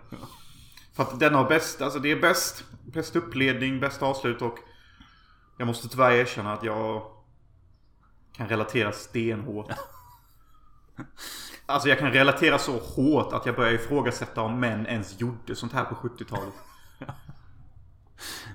[0.93, 2.63] För att den har bäst, alltså det är bäst.
[2.85, 4.59] Bäst uppledning, bäst avslut och
[5.57, 7.03] jag måste tyvärr erkänna att jag
[8.37, 9.71] kan relatera stenhårt.
[11.65, 15.73] Alltså jag kan relatera så hårt att jag börjar ifrågasätta om män ens gjorde sånt
[15.73, 16.53] här på 70-talet.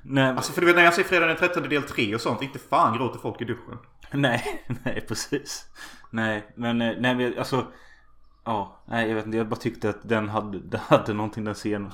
[0.02, 2.42] Nej, Alltså för du vet när jag ser Fredag den 13 del 3 och sånt,
[2.42, 3.78] inte fan gråter folk i duschen.
[4.12, 5.66] Nej, nej precis.
[6.10, 7.66] Nej, men eh, nej, men alltså.
[8.44, 9.38] Ja, nej jag vet inte.
[9.38, 11.92] Jag bara tyckte att den hade, den hade någonting den scenen.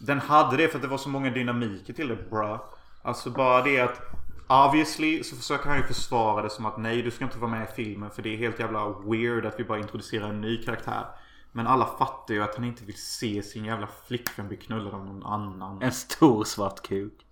[0.00, 2.70] Den hade det för att det var så många dynamiker till det bra.
[3.02, 4.00] Alltså bara det att
[4.48, 7.62] Obviously så försöker han ju försvara det som att nej du ska inte vara med
[7.62, 11.06] i filmen för det är helt jävla weird att vi bara introducerar en ny karaktär.
[11.52, 15.04] Men alla fattar ju att han inte vill se sin jävla flickvän bli knullad av
[15.04, 15.82] någon annan.
[15.82, 17.25] En stor svart kuk.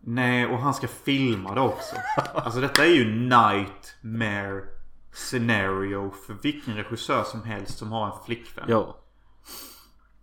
[0.00, 1.96] Nej, och han ska filma det också.
[2.34, 4.62] Alltså detta är ju nightmare
[5.12, 8.64] scenario för vilken regissör som helst som har en flickvän.
[8.68, 8.96] Ja.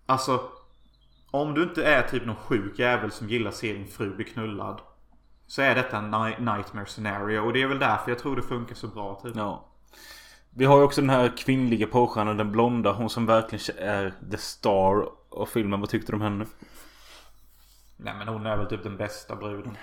[0.05, 0.41] Alltså,
[1.31, 4.25] om du inte är typ någon sjuk jävel som gillar att se din fru bli
[4.25, 4.81] knullad.
[5.47, 8.41] Så är detta en ni- nightmare scenario och det är väl därför jag tror det
[8.41, 9.35] funkar så bra typ.
[9.35, 9.65] Ja.
[10.49, 12.93] Vi har ju också den här kvinnliga porrstjärnan, den blonda.
[12.93, 15.79] Hon som verkligen är the star av filmen.
[15.79, 16.45] Vad tyckte du om henne?
[17.97, 19.77] Nej men hon är väl typ den bästa bruden.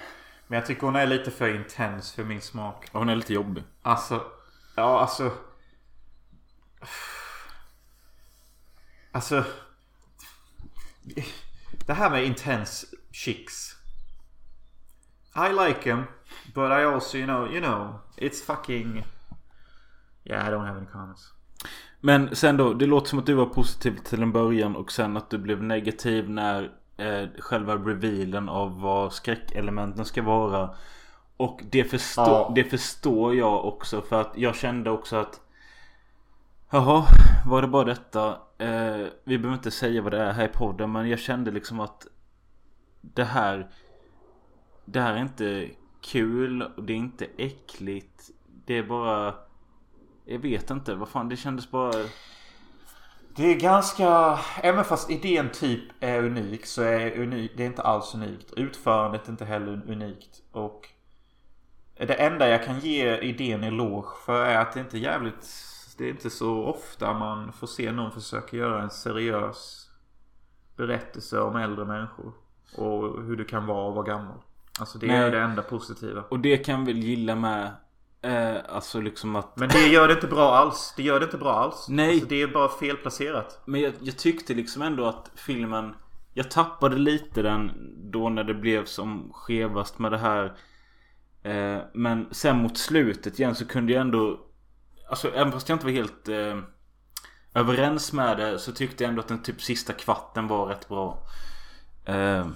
[0.46, 2.88] Men jag tycker hon är lite för intens för min smak.
[2.92, 3.64] Hon är lite jobbig.
[3.82, 4.26] Alltså,
[4.74, 5.32] ja alltså.
[9.12, 9.44] Alltså.
[11.86, 13.76] Det här med intense chicks.
[15.36, 16.02] I like them.
[16.54, 18.00] But I also, you know, you know.
[18.16, 19.04] It's fucking...
[20.24, 21.32] Yeah, I don't have any comments.
[22.00, 25.16] Men sen då, det låter som att du var positiv till en början och sen
[25.16, 26.70] att du blev negativ när
[27.06, 30.70] eh, själva revealen av vad skräckelementen ska vara.
[31.36, 32.52] Och det, förstå, Ja.
[32.54, 35.40] det förstår jag också för att jag kände också att
[36.70, 37.04] Jaha,
[37.46, 38.28] var det bara detta?
[38.58, 41.80] Eh, vi behöver inte säga vad det är här i podden men jag kände liksom
[41.80, 42.06] att
[43.00, 43.70] Det här
[44.84, 45.68] Det här är inte
[46.00, 48.30] kul och det är inte äckligt.
[48.66, 49.34] Det är bara
[50.24, 51.94] Jag vet inte, vad fan det kändes bara
[53.36, 54.38] Det är ganska...
[54.62, 58.52] Även fast idén typ är unik så är unik, det är inte alls unikt.
[58.56, 60.42] Utförandet är inte heller unikt.
[60.52, 60.88] Och
[61.96, 65.48] det enda jag kan ge idén eloge för är att det inte är jävligt...
[65.98, 69.90] Det är inte så ofta man får se någon försöka göra en seriös
[70.76, 72.32] berättelse om äldre människor.
[72.76, 74.38] Och hur det kan vara att vara gammal.
[74.80, 75.30] Alltså det är Nej.
[75.30, 76.24] det enda positiva.
[76.28, 77.70] Och det kan väl gilla med
[78.22, 80.94] eh, Alltså liksom att Men det gör det inte bra alls.
[80.96, 81.86] Det gör det inte bra alls.
[81.88, 82.10] Nej.
[82.10, 83.62] Alltså det är bara felplacerat.
[83.64, 85.94] Men jag, jag tyckte liksom ändå att filmen
[86.34, 87.72] Jag tappade lite den
[88.10, 90.44] då när det blev som skevast med det här
[91.42, 94.40] eh, Men sen mot slutet igen så kunde jag ändå
[95.10, 96.58] Alltså även fast jag inte var helt eh,
[97.54, 101.26] Överens med det så tyckte jag ändå att den typ sista kvarten var rätt bra
[102.04, 102.46] eh,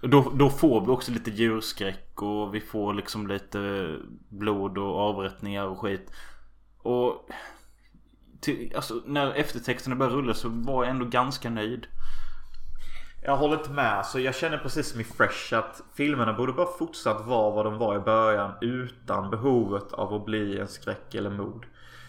[0.00, 3.94] då, då får vi också lite djurskräck och vi får liksom lite
[4.28, 6.12] blod och avrättningar och skit
[6.78, 7.28] Och
[8.40, 11.86] till, alltså, när eftertexterna började rulla så var jag ändå ganska nöjd.
[13.22, 14.06] Jag håller inte med.
[14.06, 17.78] Så jag känner precis som i Fresh att filmerna borde bara fortsatt vara vad de
[17.78, 21.66] var i början utan behovet av att bli en skräck eller mord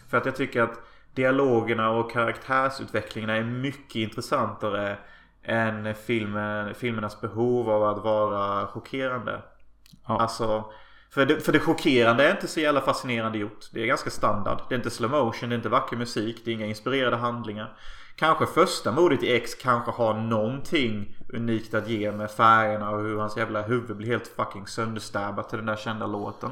[0.09, 0.79] För att jag tycker att
[1.13, 4.97] dialogerna och karaktärsutvecklingen är mycket intressantare
[5.43, 9.41] än filmen, filmernas behov av att vara chockerande.
[10.07, 10.21] Ja.
[10.21, 10.65] Alltså,
[11.13, 13.65] för det, för det chockerande är inte så jävla fascinerande gjort.
[13.73, 14.59] Det är ganska standard.
[14.69, 17.77] Det är inte slow motion, det är inte vacker musik, det är inga inspirerade handlingar.
[18.15, 23.19] Kanske första modet i X kanske har någonting unikt att ge med färgerna och hur
[23.19, 26.51] hans jävla huvud blir helt fucking sönderstabbat till den där kända låten.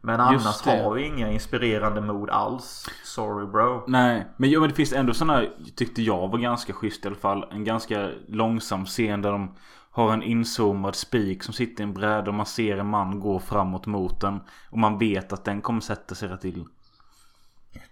[0.00, 2.88] Men annars har vi inga inspirerande mod alls.
[3.04, 3.84] Sorry bro.
[3.86, 5.46] Nej, men, jo, men det finns ändå sådana
[5.76, 7.44] tyckte jag var ganska schysst i alla fall.
[7.50, 9.54] En ganska långsam scen där de
[9.90, 13.38] har en inzoomad spik som sitter i en bräda och man ser en man gå
[13.38, 14.40] framåt mot den.
[14.70, 16.64] Och man vet att den kommer sätta sig rätt till.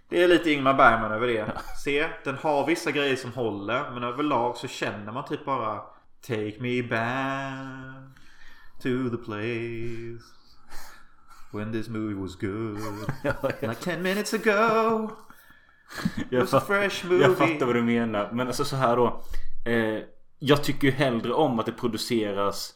[0.09, 1.51] Det är lite Ingmar Bergman över det.
[1.83, 3.91] Se, den har vissa grejer som håller.
[3.91, 5.81] Men överlag så känner man typ bara
[6.27, 8.17] Take me back
[8.81, 10.38] to the place
[11.51, 12.79] When this movie was good
[13.61, 15.11] Like 10 minutes ago
[16.29, 18.29] Jag, was a fresh movie jag fattar vad du menar.
[18.31, 19.23] Men alltså så här då.
[19.65, 20.03] Eh,
[20.39, 22.73] jag tycker ju hellre om att det produceras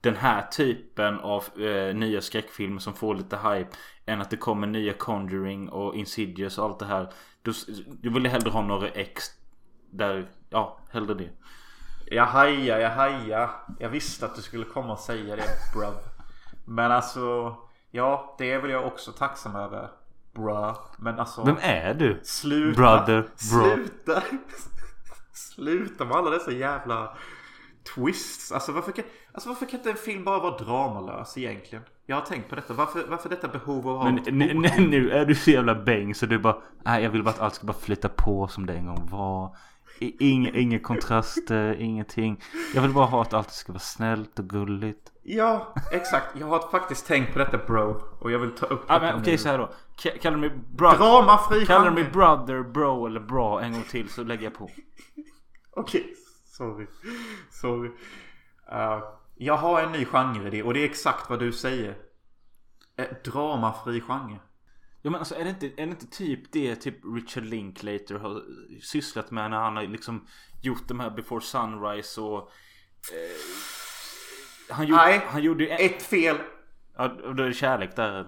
[0.00, 3.70] den här typen av eh, nya skräckfilmer som får lite hype.
[4.06, 7.12] Än att det kommer nya Conjuring och Insidious och allt det här.
[7.42, 7.52] Då,
[8.02, 9.24] jag vill hellre ha några ex
[9.90, 11.30] där, ja, hellre det.
[12.06, 13.50] Jag hajar, jag hajar.
[13.78, 15.44] Jag visste att du skulle komma och säga det
[15.74, 15.94] bruv.
[16.64, 17.56] Men alltså
[17.90, 19.88] Ja, det är väl jag också tacksam över
[20.34, 20.78] Bruh.
[20.98, 22.20] Men alltså Vem är du?
[22.22, 23.62] Sluta Brother, bro.
[23.74, 24.22] Sluta
[25.32, 27.16] Sluta med alla dessa jävla
[27.94, 31.84] Twists Alltså varför kan, alltså varför kan inte en film bara vara dramalös egentligen?
[32.06, 34.90] Jag har tänkt på detta Varför, varför detta behov av att ha Men n- n-
[34.90, 37.54] nu är du så jävla bäng så du bara Nej jag vill bara att allt
[37.54, 39.56] ska bara flytta på som det en gång var
[40.02, 42.42] Inga, inga kontraster, ingenting
[42.74, 46.36] Jag vill bara ha att allt ska vara snällt och gulligt Ja, exakt.
[46.36, 48.02] Jag har faktiskt tänkt på detta bro.
[48.20, 49.70] Och jag vill ta upp Ja, detta men okej så här då.
[49.96, 50.98] Ka- Kallar du mig brother?
[50.98, 52.02] Dramafri Kallar du genre.
[52.02, 54.70] mig brother, bro eller bra en gång till så lägger jag på.
[55.70, 56.14] Okej,
[56.44, 56.86] sorry.
[57.50, 57.88] Sorry.
[58.72, 59.02] Uh,
[59.36, 61.96] jag har en ny genreidé och det är exakt vad du säger.
[62.96, 64.40] Eh, dramafri genre.
[65.02, 68.42] Ja men alltså är det inte, är det inte typ det typ Richard Linklater har
[68.82, 70.26] sysslat med när han har liksom
[70.62, 72.38] gjort de här Before Sunrise och...
[73.12, 73.89] Eh,
[74.70, 75.70] han, gjorde, Nej, han gjorde ju...
[75.70, 76.36] Ett fel.
[76.96, 78.26] Ja, då är det kärlek där.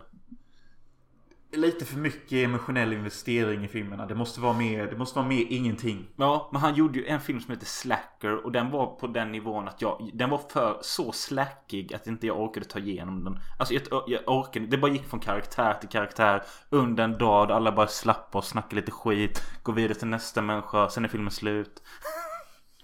[1.55, 4.07] Lite för mycket emotionell investering i filmerna.
[4.07, 6.09] Det måste vara mer, det måste vara mer ingenting.
[6.17, 9.33] Ja, men han gjorde ju en film som heter Slacker och den var på den
[9.33, 10.11] nivån att jag...
[10.15, 13.39] Den var för så slackig att inte jag orkade ta igenom den.
[13.59, 17.73] Alltså jag, jag orkade Det bara gick från karaktär till karaktär under en dag alla
[17.73, 19.43] bara slappar och snackar lite skit.
[19.63, 21.83] Går vidare till nästa människa, sen är filmen slut.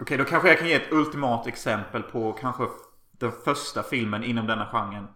[0.00, 2.64] Okej, då kanske jag kan ge ett ultimat exempel på kanske
[3.18, 5.08] den första filmen inom denna genren.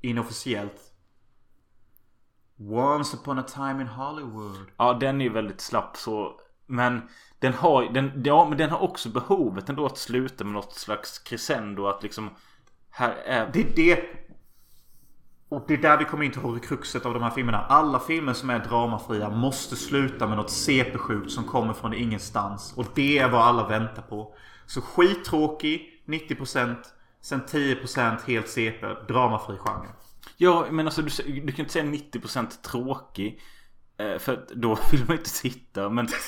[0.00, 0.92] Inofficiellt.
[2.58, 4.66] Once upon a time in Hollywood.
[4.76, 6.40] Ja, den är ju väldigt slapp så.
[6.66, 7.02] Men
[7.38, 11.18] den har, den, ja, men den har också behovet ändå att sluta med något slags
[11.18, 11.86] crescendo.
[11.86, 12.30] Att liksom...
[12.90, 13.50] Här är...
[13.52, 14.04] Det är det.
[15.48, 17.58] Och det är där vi kommer in till horcruxet av de här filmerna.
[17.58, 22.72] Alla filmer som är dramafria måste sluta med något CP-sjukt som kommer från ingenstans.
[22.76, 24.34] Och det är vad alla väntar på.
[24.66, 26.76] Så skittråkig 90%
[27.22, 28.86] Sen 10% helt CP.
[29.08, 29.88] Dramafri genre.
[30.36, 33.40] Ja, men alltså du, du kan inte säga 90% tråkig.
[33.98, 35.88] Eh, för då vill man inte titta.
[35.88, 36.08] Men...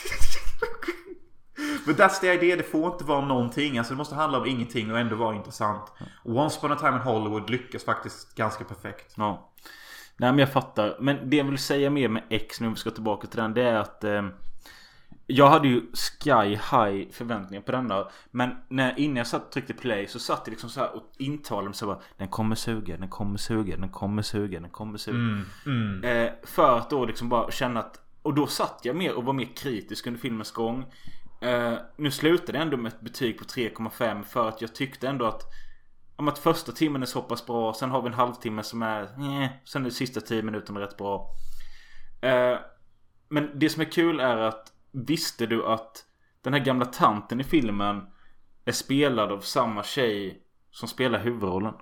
[1.86, 2.56] Men that's the idea.
[2.56, 3.78] Det får inte vara någonting.
[3.78, 5.92] Alltså det måste handla om ingenting och ändå vara intressant.
[6.24, 9.14] Once upon a time in Hollywood lyckas faktiskt ganska perfekt.
[9.16, 9.52] Ja.
[10.16, 10.96] Nej men jag fattar.
[11.00, 13.54] Men det jag vill säga mer med X nu om vi ska tillbaka till den.
[13.54, 14.22] Det är att eh,
[15.26, 18.08] jag hade ju sky high förväntningar på denna.
[18.30, 21.68] Men när, innan jag satt tryckte play så satt jag liksom så här och intalade
[21.68, 22.00] mig så bara.
[22.16, 25.16] Den kommer suga, den kommer suga, den kommer suga, den kommer suga.
[25.16, 26.04] Mm, mm.
[26.04, 27.98] Eh, för att då liksom bara känna att.
[28.22, 30.84] Och då satt jag mer och var mer kritisk under filmens gång.
[31.40, 35.24] Eh, nu slutade jag ändå med ett betyg på 3,5 för att jag tyckte ändå
[35.26, 35.42] att
[36.16, 37.74] om att första timmen är så pass bra.
[37.74, 40.96] Sen har vi en halvtimme som är eh, Sen är de sista 10 minuterna rätt
[40.96, 41.30] bra.
[42.20, 42.58] Eh,
[43.28, 46.04] men det som är kul är att Visste du att
[46.42, 48.02] den här gamla tanten i filmen
[48.64, 51.74] är spelad av samma tjej som spelar huvudrollen?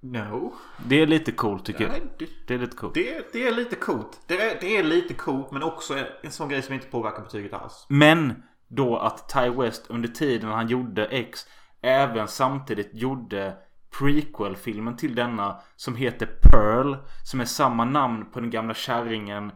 [0.00, 0.54] No.
[0.86, 1.90] Det är lite coolt tycker jag.
[1.90, 2.94] Nej, det, Det är lite coolt.
[2.94, 4.20] det, det är lite coolt.
[4.26, 7.52] Det är, det är lite coolt men också en sån grej som inte påverkar betyget
[7.52, 7.86] alls.
[7.88, 11.40] Men då att Ty West under tiden han gjorde X
[11.80, 13.56] även samtidigt gjorde
[13.98, 16.96] prequel-filmen till denna som heter Pearl.
[17.24, 19.52] Som är samma namn på den gamla kärringen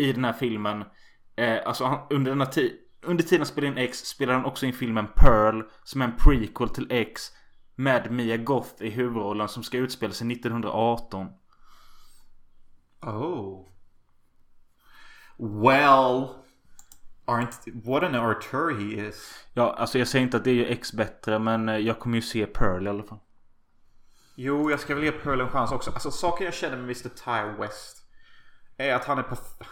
[0.00, 0.84] i den här filmen.
[1.36, 2.72] Eh, alltså han, under denna tid
[3.02, 6.16] under tiden han spelade in X spelade han också in filmen Pearl som är en
[6.16, 7.22] prequel till X.
[7.74, 11.26] Med Mia Goth i huvudrollen som ska utspela sig 1918.
[13.00, 13.66] Oh.
[15.36, 16.28] Well.
[17.26, 19.46] Aren't, what an auteur he is.
[19.54, 22.22] Ja, alltså jag säger inte att det är X bättre men eh, jag kommer ju
[22.22, 23.18] se Pearl i alla fall.
[24.34, 25.90] Jo, jag ska väl ge Pearl en chans också.
[25.90, 27.08] Alltså saken jag känner med Mr.
[27.08, 27.96] Ty West.
[28.76, 29.64] Är att han är perf-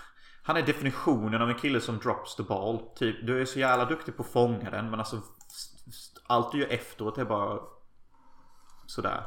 [0.49, 2.81] Han är definitionen av en kille som drops the ball.
[2.97, 5.21] Typ, du är så jävla duktig på att fånga den men alltså
[6.27, 7.59] Allt du gör efteråt är bara
[8.87, 9.25] Sådär.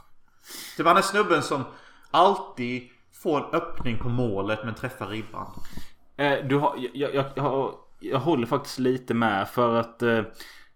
[0.76, 1.64] typ han är snubben som
[2.10, 2.88] alltid
[3.22, 5.46] får en öppning på målet men träffar ribban.
[6.16, 10.22] Eh, du har, jag, jag, jag, jag håller faktiskt lite med för att eh,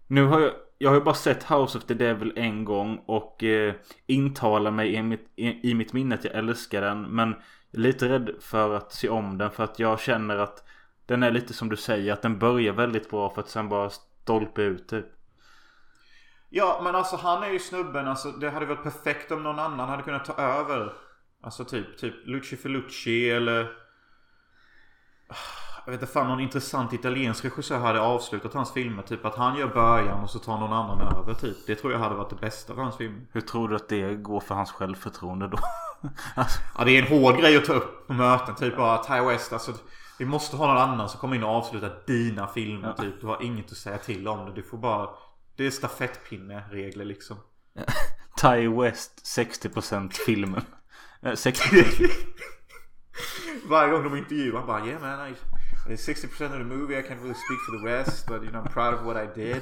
[0.07, 3.43] nu har jag, jag har ju bara sett House of the Devil en gång och
[3.43, 3.73] eh,
[4.07, 7.01] intalar mig i mitt, i, i mitt minne att jag älskar den.
[7.01, 7.35] Men
[7.73, 10.63] är lite rädd för att se om den för att jag känner att
[11.05, 13.89] den är lite som du säger att den börjar väldigt bra för att sen bara
[13.89, 15.05] stolpe ut typ.
[16.49, 19.89] Ja men alltså han är ju snubben alltså det hade varit perfekt om någon annan
[19.89, 20.93] hade kunnat ta över.
[21.41, 23.71] Alltså typ, typ Luci Felucci eller
[25.85, 29.03] Jag vet inte fan någon intressant italiensk regissör hade avslutat hans filmer.
[29.03, 31.57] Typ att han gör början och så tar någon annan över typ.
[31.67, 33.27] Det tror jag hade varit det bästa för hans film.
[33.31, 35.57] Hur tror du att det går för hans självförtroende då?
[36.77, 38.55] Ja det är en hård grej att ta upp på möten.
[38.55, 39.73] Typ bara Ty West alltså.
[40.19, 43.21] Vi måste ha någon annan som kommer in och avslutar dina filmer typ.
[43.21, 44.51] Du har inget att säga till om det.
[44.53, 45.09] Du får bara
[45.55, 47.37] Det är stafettpinne-regler liksom.
[48.41, 50.61] Ty West 60% filmen.
[51.21, 51.85] Eh, 60
[53.69, 55.35] Varje gång de intervjuar han bara Yeah man I,
[55.93, 58.63] it's 60% of the movie I can't really speak for the rest But you know
[58.63, 59.61] I'm proud of what I did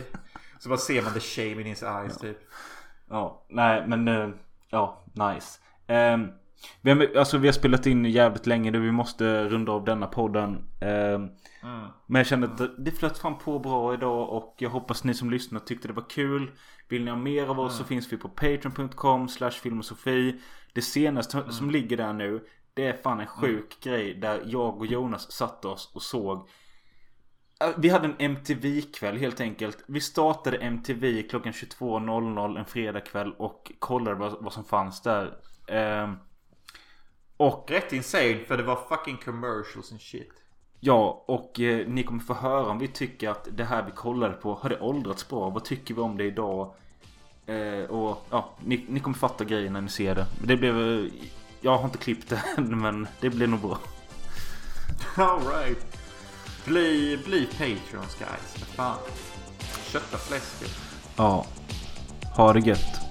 [0.59, 2.37] Så bara ser man the shame in his eyes typ
[3.09, 4.29] Ja, nej men eh,
[4.69, 5.59] ja, nice.
[5.87, 6.27] Ehm,
[6.81, 8.79] Vi har, alltså vi har spelat in jävligt länge nu.
[8.79, 10.55] Vi måste runda av denna podden.
[10.81, 11.19] Eh,
[12.07, 15.29] Men jag kände att det- flöt fram på bra idag och jag hoppas ni som
[15.31, 16.51] lyssnar tyckte det var kul.
[16.89, 20.41] Vill ni ha mer av oss så finns vi på patreon.com slash filmosofi.
[20.73, 24.85] Det senaste som ligger där nu det är fan en sjuk grej där jag och
[24.85, 26.47] Jonas satte oss och såg
[27.63, 29.83] Äh, Vi hade en MTV-kväll helt enkelt.
[29.87, 35.33] Vi startade MTV klockan 22.00 en fredagkväll och kollade vad, vad som fanns där.
[35.67, 36.15] Ehm,
[37.37, 40.31] och Rätt insane för det var fucking commercials and shit.
[40.79, 44.33] Ja, och eh, ni kommer få höra om vi tycker att det här vi kollade
[44.33, 45.49] på har det åldrats bra.
[45.49, 46.73] Vad tycker vi om det idag?
[47.45, 50.25] Eh, och ja, ni, ni kommer fatta grejen när ni ser det.
[50.43, 50.79] Det blev...
[50.99, 51.05] eh,
[51.61, 53.77] Jag har inte klippt det än men det blir nog bra.
[55.15, 55.97] Alright.
[56.65, 58.55] Bli, bli Patreons guys.
[58.59, 58.97] Vad fan.
[59.85, 60.71] Kötta fläsket.
[61.17, 61.45] Ja.
[62.35, 63.06] Ha det gött.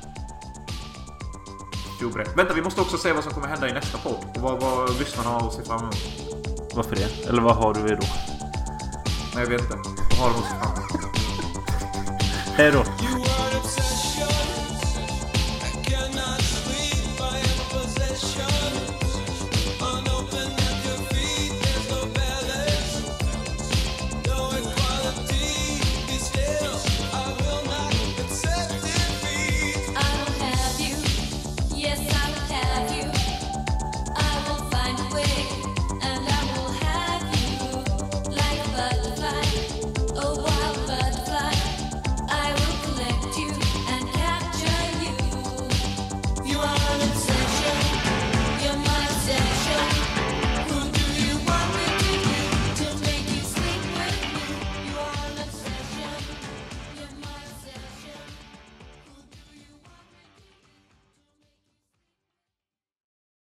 [2.01, 2.25] Jobre.
[2.37, 4.25] Vänta, vi måste också se vad som kommer hända i nästa podd.
[4.35, 5.97] Och vad, vad lyssnarna har att se fram emot.
[6.75, 7.29] Varför det?
[7.29, 8.07] Eller vad har du då?
[9.35, 9.77] Nej, jag vet inte.
[10.11, 11.17] Vad har de att se fram emot?
[12.57, 12.85] Hej då.